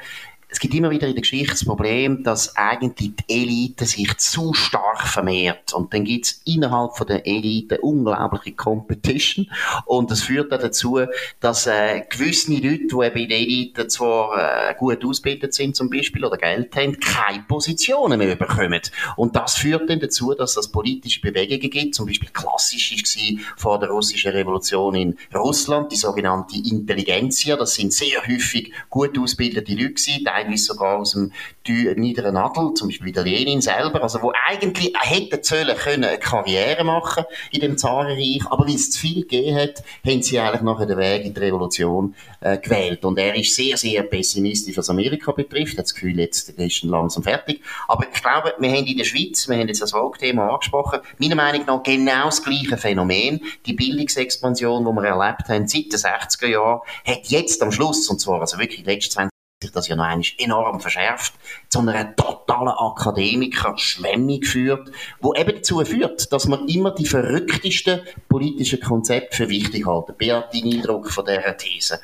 es 0.52 0.60
gibt 0.60 0.74
immer 0.74 0.90
wieder 0.90 1.08
in 1.08 1.14
der 1.14 1.22
Geschichte 1.22 1.52
das 1.52 1.64
Problem, 1.64 2.22
dass 2.22 2.54
eigentlich 2.56 3.12
die 3.16 3.40
Elite 3.40 3.86
sich 3.86 4.18
zu 4.18 4.52
stark 4.52 5.08
vermehrt. 5.08 5.72
Und 5.72 5.94
dann 5.94 6.04
gibt 6.04 6.26
es 6.26 6.42
innerhalb 6.44 6.94
von 6.94 7.06
der 7.06 7.26
Elite 7.26 7.80
unglaubliche 7.80 8.52
Competition. 8.54 9.50
Und 9.86 10.10
das 10.10 10.22
führt 10.22 10.52
dann 10.52 10.60
dazu, 10.60 11.00
dass 11.40 11.66
äh, 11.66 12.02
gewisse 12.08 12.52
Leute, 12.52 12.86
die 12.86 13.06
eben 13.06 13.16
in 13.16 13.28
der 13.30 13.38
Elite 13.38 13.88
zwar 13.88 14.68
äh, 14.70 14.74
gut 14.74 15.02
ausgebildet 15.02 15.54
sind 15.54 15.74
zum 15.74 15.88
Beispiel 15.88 16.22
oder 16.22 16.36
Geld 16.36 16.76
haben, 16.76 17.00
keine 17.00 17.44
Positionen 17.48 18.18
mehr 18.18 18.36
bekommen. 18.36 18.82
Und 19.16 19.34
das 19.34 19.56
führt 19.56 19.88
dann 19.88 20.00
dazu, 20.00 20.34
dass 20.34 20.58
es 20.58 20.68
politische 20.68 21.22
Bewegungen 21.22 21.70
gibt. 21.70 21.94
Zum 21.94 22.06
Beispiel 22.06 22.28
klassisch 22.30 22.92
war 22.92 23.54
vor 23.56 23.78
der 23.78 23.88
russischen 23.88 24.32
Revolution 24.32 24.94
in 24.94 25.16
Russland 25.34 25.90
die 25.90 25.96
sogenannte 25.96 26.56
Intelligenzia. 26.56 27.56
Das 27.56 27.74
sind 27.74 27.94
sehr 27.94 28.20
häufig 28.26 28.70
gut 28.90 29.18
ausgebildete 29.18 29.72
Leute 29.72 29.94
gewesen, 29.94 30.24
teilweise 30.42 30.64
sogar 30.64 30.98
aus 30.98 31.12
dem 31.12 31.32
niederen 31.66 32.36
Adel, 32.36 32.74
zum 32.74 32.88
Beispiel 32.88 33.06
wie 33.06 33.12
der 33.12 33.24
Lenin 33.24 33.60
selber, 33.60 34.02
also 34.02 34.20
wo 34.22 34.32
eigentlich 34.46 34.92
hätten 35.00 35.42
sollen 35.42 35.76
können 35.76 36.04
eine 36.04 36.18
Karriere 36.18 36.84
machen 36.84 37.24
in 37.50 37.60
dem 37.60 37.78
Zarenreich, 37.78 38.42
aber 38.50 38.66
weil 38.66 38.74
es 38.74 38.90
zu 38.90 39.00
viel 39.00 39.22
gegeben 39.22 39.56
hat, 39.56 39.82
haben 40.04 40.22
sie 40.22 40.38
eigentlich 40.38 40.62
nachher 40.62 40.86
den 40.86 40.98
Weg 40.98 41.24
in 41.24 41.34
die 41.34 41.40
Revolution 41.40 42.14
äh, 42.40 42.58
gewählt. 42.58 43.04
Und 43.04 43.18
er 43.18 43.34
ist 43.36 43.54
sehr, 43.54 43.76
sehr 43.76 44.02
pessimistisch, 44.02 44.76
was 44.76 44.90
Amerika 44.90 45.32
betrifft. 45.32 45.78
Hat 45.78 45.84
das 45.84 45.94
Gefühl, 45.94 46.18
jetzt 46.18 46.50
ist 46.50 46.84
er 46.84 46.90
langsam 46.90 47.22
fertig. 47.22 47.60
Aber 47.88 48.04
ich 48.12 48.20
glaube, 48.20 48.54
wir 48.58 48.70
haben 48.70 48.86
in 48.86 48.98
der 48.98 49.04
Schweiz, 49.04 49.48
wir 49.48 49.56
haben 49.56 49.68
jetzt 49.68 49.82
das 49.82 49.92
Vogue-Thema 49.92 50.50
angesprochen, 50.50 51.00
meiner 51.18 51.36
Meinung 51.36 51.64
nach 51.66 51.82
genau 51.82 52.26
das 52.26 52.42
gleiche 52.42 52.76
Phänomen. 52.76 53.40
Die 53.66 53.72
Bildungsexpansion, 53.72 54.84
die 54.84 54.90
wir 54.90 55.08
erlebt 55.08 55.48
haben 55.48 55.66
seit 55.66 55.92
den 55.92 55.98
60er 55.98 56.46
Jahren, 56.48 56.80
hat 57.06 57.26
jetzt 57.26 57.62
am 57.62 57.72
Schluss, 57.72 58.08
und 58.08 58.20
zwar 58.20 58.40
also 58.40 58.58
wirklich 58.58 58.82
die 58.82 58.90
letzten 58.90 59.12
20 59.12 59.31
sich 59.62 59.72
das 59.72 59.88
ja 59.88 59.96
noch 59.96 60.04
einmal 60.04 60.26
enorm 60.38 60.80
verschärft, 60.80 61.34
zu 61.68 61.80
einer 61.80 62.14
totalen 62.14 62.68
Akademiker-Schwemmung 62.68 64.42
führt, 64.42 64.90
wo 65.20 65.34
eben 65.34 65.56
dazu 65.56 65.84
führt, 65.84 66.32
dass 66.32 66.46
man 66.46 66.68
immer 66.68 66.94
die 66.94 67.06
verrücktesten 67.06 68.00
politischen 68.28 68.80
Konzepte 68.80 69.36
für 69.36 69.48
wichtig 69.48 69.86
halten. 69.86 70.14
Beat, 70.18 70.48
dein 70.52 70.72
Eindruck 70.72 71.10
von 71.10 71.24
dieser 71.24 71.56
These? 71.56 72.00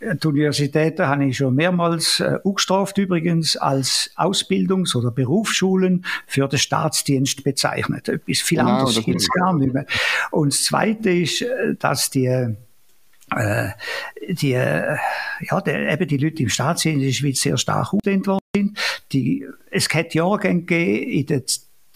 Die 0.00 0.26
Universitäten 0.26 1.06
habe 1.06 1.26
ich 1.26 1.36
schon 1.36 1.54
mehrmals 1.54 2.20
äh, 2.20 2.38
angestraft 2.42 2.96
übrigens 2.96 3.56
als 3.58 4.10
Ausbildungs- 4.16 4.96
oder 4.96 5.10
Berufsschulen 5.10 6.06
für 6.26 6.48
den 6.48 6.58
Staatsdienst 6.58 7.44
bezeichnet. 7.44 8.08
Etwas 8.08 8.38
viel 8.38 8.58
genau, 8.58 8.70
anderes 8.70 9.04
gibt 9.04 9.20
es 9.20 9.28
gar 9.28 9.52
nicht 9.54 9.74
mehr. 9.74 9.84
Und 10.30 10.54
das 10.54 10.64
Zweite 10.64 11.10
ist, 11.10 11.42
äh, 11.42 11.74
dass 11.78 12.08
die 12.08 12.26
äh, 12.26 12.54
die, 14.28 14.52
äh, 14.52 14.96
ja, 15.40 15.60
der, 15.60 15.92
eben 15.92 16.08
die 16.08 16.16
Leute 16.16 16.42
im 16.42 16.48
Staatsdienst 16.48 16.96
in 16.96 17.06
der 17.06 17.12
Schweiz 17.12 17.40
sehr 17.40 17.56
stark 17.56 17.94
ausgedehnt 17.94 18.26
worden 18.26 18.40
sind. 18.54 18.78
Die, 19.12 19.46
es 19.70 19.88
hat 19.94 20.14
Jahrgänge 20.14 20.62
gegeben 20.62 21.10
in 21.10 21.26
den 21.26 21.42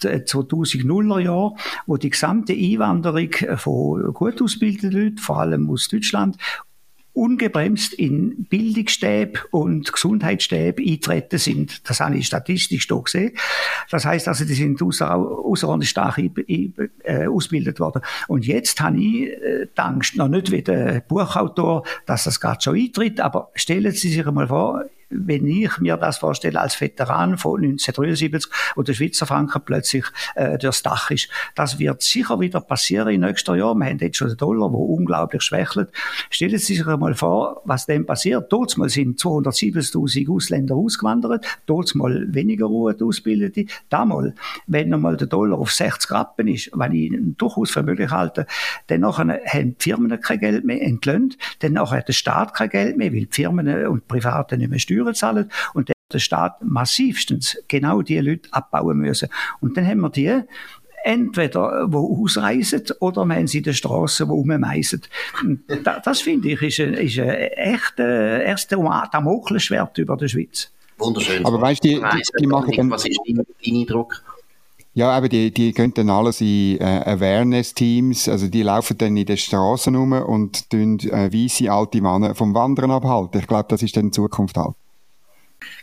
2000er 0.01 1.19
Jahren, 1.19 1.57
wo 1.85 1.97
die 1.97 2.09
gesamte 2.09 2.53
Einwanderung 2.53 3.29
von 3.57 4.13
gut 4.13 4.41
ausgebildeten 4.41 4.91
Leuten, 4.91 5.17
vor 5.17 5.39
allem 5.39 5.69
aus 5.69 5.87
Deutschland, 5.87 6.37
ungebremst 7.15 7.93
in 7.93 8.45
Bildungsstäbe 8.45 9.39
und 9.51 9.91
Gesundheitsstäbe 9.91 10.83
eintreten 10.83 11.37
sind. 11.37 11.87
Das 11.89 12.01
habe 12.01 12.17
ich 12.17 12.27
statistisch 12.27 12.87
hier 12.87 13.01
gesehen. 13.01 13.31
Das 13.89 14.05
heißt 14.05 14.27
also, 14.27 14.45
die 14.45 14.53
sind 14.53 14.81
außerordentlich 14.81 15.89
stark 15.89 16.19
äh, 16.19 17.27
ausgebildet 17.27 17.79
worden. 17.79 18.01
Und 18.27 18.45
jetzt 18.45 18.81
habe 18.81 18.97
ich 18.97 19.27
äh, 19.27 19.67
die 19.75 19.81
Angst, 19.81 20.17
noch 20.17 20.27
nicht 20.27 20.51
wie 20.51 20.61
der 20.61 21.01
Buchautor, 21.01 21.83
dass 22.05 22.25
das 22.25 22.39
gerade 22.39 22.61
schon 22.61 22.75
eintritt, 22.75 23.19
aber 23.21 23.49
stellen 23.55 23.91
Sie 23.91 24.09
sich 24.09 24.27
einmal 24.27 24.47
vor, 24.47 24.83
wenn 25.09 25.47
ich 25.47 25.77
mir 25.79 25.97
das 25.97 26.17
vorstelle 26.17 26.59
als 26.59 26.79
Veteran 26.79 27.37
von 27.37 27.63
1973, 27.63 28.51
wo 28.75 28.83
der 28.83 28.93
Schweizer 28.93 29.25
Franken 29.25 29.61
plötzlich 29.63 30.05
äh, 30.35 30.57
durchs 30.57 30.83
Dach 30.83 31.11
ist. 31.11 31.29
Das 31.55 31.79
wird 31.79 32.01
sicher 32.01 32.39
wieder 32.39 32.61
passieren 32.61 33.13
im 33.13 33.21
nächsten 33.21 33.55
Jahr. 33.55 33.75
Wir 33.75 33.85
haben 33.85 33.97
jetzt 33.99 34.17
schon 34.17 34.29
den 34.29 34.37
Dollar, 34.37 34.69
der 34.69 34.79
unglaublich 34.79 35.41
schwächelt. 35.43 35.89
Stellen 36.29 36.57
Sie 36.57 36.75
sich 36.75 36.87
einmal 36.87 37.13
vor, 37.13 37.61
was 37.65 37.85
dem 37.85 38.05
passiert. 38.05 38.51
Mal 38.77 38.89
sind 38.89 39.19
270.000 39.19 40.29
Ausländer 40.33 40.75
ausgewandert, 40.75 41.45
dort 41.65 41.93
mal 41.95 42.25
weniger 42.33 42.65
Ruhe 42.65 42.95
ausgebildete. 42.99 43.65
Damals, 43.89 44.33
wenn 44.67 44.93
einmal 44.93 45.17
der 45.17 45.27
Dollar 45.27 45.59
auf 45.59 45.71
60 45.71 46.11
Rappen 46.11 46.47
ist, 46.47 46.69
was 46.73 46.89
ich 46.91 47.11
durchaus 47.37 47.71
für 47.71 47.83
möglich 47.83 48.11
halte, 48.11 48.47
dann 48.87 49.05
haben 49.05 49.39
die 49.53 49.75
Firmen 49.79 50.19
kein 50.19 50.39
Geld 50.39 50.65
mehr 50.65 50.81
entlöhnt, 50.81 51.37
dann 51.59 51.79
hat 51.79 52.07
der 52.07 52.13
Staat 52.13 52.53
kein 52.53 52.69
Geld 52.69 52.97
mehr, 52.97 53.11
weil 53.13 53.25
die 53.25 53.29
Firmen 53.31 53.87
und 53.87 54.07
Private 54.07 54.57
nicht 54.57 54.69
mehr 54.69 54.79
steuern 54.79 54.94
Steuern 54.95 55.15
zahlen 55.15 55.51
und 55.73 55.91
der 56.13 56.19
Staat 56.19 56.63
massivstens 56.63 57.57
genau 57.67 58.01
die 58.01 58.19
Leute 58.19 58.49
abbauen 58.51 58.97
müssen. 58.97 59.29
Und 59.59 59.75
dann 59.75 59.87
haben 59.87 60.01
wir 60.01 60.09
die, 60.09 60.41
entweder 61.03 61.91
wo 61.91 62.23
ausreisen 62.23 62.83
oder 62.99 63.25
wir 63.25 63.35
haben 63.35 63.47
sie 63.47 63.59
in 63.59 63.63
der 63.63 63.73
Straße, 63.73 64.27
wo 64.27 64.35
rummeisen. 64.35 65.01
Das, 65.83 66.01
das 66.03 66.21
finde 66.21 66.49
ich 66.49 66.61
ist 66.61 66.79
ein, 66.79 66.93
ist 66.93 67.19
ein 67.19 67.29
echter 67.29 68.41
erster 68.41 68.77
Damoklesschwert 69.11 69.97
über 69.97 70.17
der 70.17 70.27
Schweiz. 70.27 70.71
Wunderschön. 70.97 71.45
Aber 71.45 71.59
weißt 71.59 71.83
du, 71.83 71.89
die, 71.89 71.95
die, 71.95 72.21
die 72.39 72.47
machen 72.47 72.73
dann... 72.75 72.89
Was 72.89 73.05
ist 73.05 73.19
dein, 73.27 73.35
dein 73.35 73.75
Eindruck? 73.75 74.23
Ja, 74.93 75.09
aber 75.09 75.27
die, 75.27 75.51
die 75.51 75.73
gehen 75.73 75.93
dann 75.93 76.09
alles 76.09 76.39
in 76.39 76.79
äh, 76.79 77.01
Awareness-Teams, 77.05 78.29
also 78.29 78.47
die 78.47 78.63
laufen 78.63 78.97
dann 78.97 79.17
in 79.17 79.25
den 79.25 79.35
Straßen 79.35 79.93
rum 79.93 80.13
und 80.13 80.69
tun 80.69 80.99
äh, 80.99 81.33
weisse 81.33 81.69
alte 81.69 81.99
Männer 81.99 82.33
vom 82.33 82.55
Wandern 82.55 82.91
abhalten. 82.91 83.41
Ich 83.41 83.47
glaube, 83.47 83.65
das 83.67 83.83
ist 83.83 83.97
dann 83.97 84.05
die 84.05 84.11
Zukunft 84.11 84.55
halt. 84.55 84.73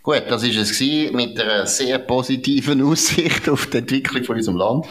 Gut, 0.02 0.24
das 0.28 0.42
ist 0.42 0.56
es 0.56 0.76
gewesen, 0.76 1.14
mit 1.14 1.40
einer 1.40 1.64
sehr 1.64 2.00
positiven 2.00 2.82
Aussicht 2.90 3.48
auf 3.48 3.66
die 3.66 3.78
Entwicklung 3.78 4.24
von 4.24 4.34
unserem 4.34 4.58
Land. 4.58 4.86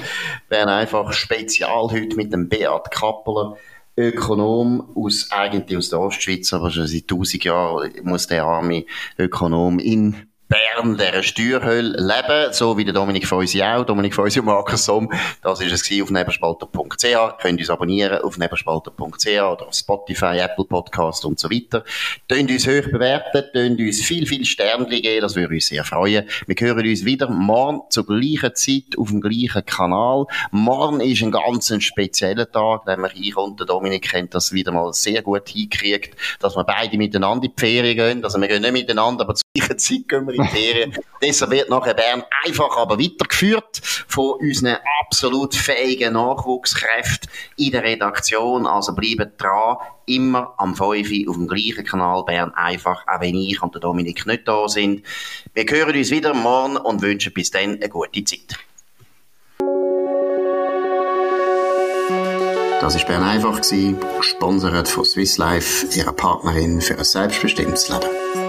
Wir 0.48 0.62
haben 0.62 0.70
einfach 0.70 1.12
Spezial 1.12 1.92
heute 1.92 2.16
mit 2.16 2.32
dem 2.32 2.48
Beat 2.48 2.90
Kappeler, 2.92 3.58
Ökonom 3.98 4.94
aus, 4.96 5.28
eigentlich 5.32 5.78
aus 5.78 5.90
der 5.90 6.00
Ostschweiz, 6.00 6.54
aber 6.54 6.72
schon 6.72 6.88
seit 6.88 7.10
tausend 7.10 7.44
Jahren 7.44 7.92
muss 8.04 8.28
der 8.28 8.46
arme 8.46 8.86
Ökonom 9.18 9.80
in 9.80 10.31
Bern, 10.52 10.98
dieser 10.98 11.24
Steuerhölle 11.24 11.96
leben, 11.98 12.52
so 12.52 12.78
wie 12.78 12.84
der 12.84 12.94
Dominik 12.94 13.26
Feusi 13.26 13.64
auch, 13.64 13.86
Dominik 13.86 14.14
Feusi 14.14 14.40
und 14.40 14.48
Markus 14.48 14.84
Somm. 14.84 15.10
Das 15.42 15.62
ist 15.62 15.72
es 15.72 16.02
auf 16.02 16.12
neberspalter.ch. 16.12 17.38
Könnt 17.42 17.60
uns 17.62 17.70
abonnieren 17.70 18.22
auf 18.22 18.38
neberspalter.ch 18.38 19.28
oder 19.28 19.68
auf 19.68 19.74
Spotify, 19.74 20.40
Apple 20.40 20.66
Podcast 20.66 21.24
und 21.24 21.40
so 21.40 21.50
weiter. 21.50 21.86
Tönt 22.28 22.52
uns 22.52 22.68
hoch 22.68 22.92
bewerten, 22.92 23.46
tönt 23.54 23.80
uns 23.80 24.02
viel, 24.02 24.28
viel 24.28 24.44
Sternchen 24.44 25.02
geben, 25.02 25.22
das 25.22 25.38
würde 25.38 25.54
uns 25.54 25.68
sehr 25.68 25.86
freuen. 25.86 26.28
Wir 26.46 26.56
hören 26.60 26.86
uns 26.86 27.06
wieder 27.06 27.30
morgen 27.30 27.84
zur 27.90 28.06
gleichen 28.06 28.54
Zeit 28.54 28.98
auf 28.98 29.08
dem 29.08 29.22
gleichen 29.22 29.66
Kanal. 29.66 30.26
Morgen 30.52 31.00
ist 31.00 31.22
ein 31.24 31.32
ganz 31.32 31.74
spezieller 31.82 32.52
Tag, 32.52 32.86
wir 32.88 33.10
hier 33.14 33.38
und 33.38 33.58
der 33.58 33.68
Dominik 33.68 34.10
kennt 34.10 34.36
das 34.36 34.52
wieder 34.52 34.74
mal 34.74 34.92
sehr 34.92 35.22
gut 35.22 35.48
hingekriegt, 35.48 36.18
dass 36.42 36.58
wir 36.58 36.66
beide 36.66 36.98
miteinander 36.98 37.46
in 37.46 37.54
die 37.56 37.62
Ferien 37.62 37.96
gehen. 37.96 38.24
Also 38.26 38.42
wir 38.42 38.50
gehen 38.50 38.64
nicht 38.64 38.74
miteinander, 38.74 39.24
aber 39.24 39.36
zur 39.36 39.44
gleichen 39.56 39.80
Zeit 39.80 40.10
gehen 40.10 40.28
wir 40.28 40.41
Kriterien. 40.48 40.98
Deshalb 41.22 41.52
wird 41.52 41.70
nachher 41.70 41.94
Bern 41.94 42.24
einfach 42.44 42.78
aber 42.78 43.00
weitergeführt 43.00 43.82
von 44.08 44.40
unseren 44.40 44.78
absolut 45.02 45.56
fähigen 45.56 46.14
Nachwuchskräften 46.14 47.30
in 47.58 47.72
der 47.72 47.84
Redaktion. 47.84 48.66
Also 48.66 48.94
bleibt 48.94 49.42
dran, 49.42 49.78
immer 50.06 50.54
am 50.58 50.76
5 50.76 51.28
auf 51.28 51.36
dem 51.36 51.48
gleichen 51.48 51.86
Kanal 51.86 52.24
Bern 52.24 52.54
einfach, 52.54 53.06
auch 53.08 53.22
wenn 53.22 53.36
ich 53.36 53.62
und 53.62 53.74
der 53.74 53.82
Dominik 53.82 54.26
nicht 54.26 54.48
da 54.48 54.68
sind. 54.68 55.04
Wir 55.54 55.66
hören 55.70 55.96
uns 55.96 56.12
wieder 56.12 56.34
morgen 56.34 56.78
und 56.78 57.02
wünschen 57.02 57.34
bis 57.34 57.52
dann 57.52 57.76
eine 57.76 57.90
gute 57.90 58.24
Zeit. 58.24 58.58
Das 62.82 62.96
war 62.96 63.06
Bern 63.06 63.24
einfach, 63.24 63.62
gesponsert 64.18 64.88
von 64.88 65.06
Swiss 65.06 65.38
Life, 65.38 65.86
ihrer 65.96 66.14
Partnerin 66.14 66.82
für 66.82 66.98
ein 66.98 67.04
selbstbestimmtes 67.04 67.90
Leben. 67.90 68.41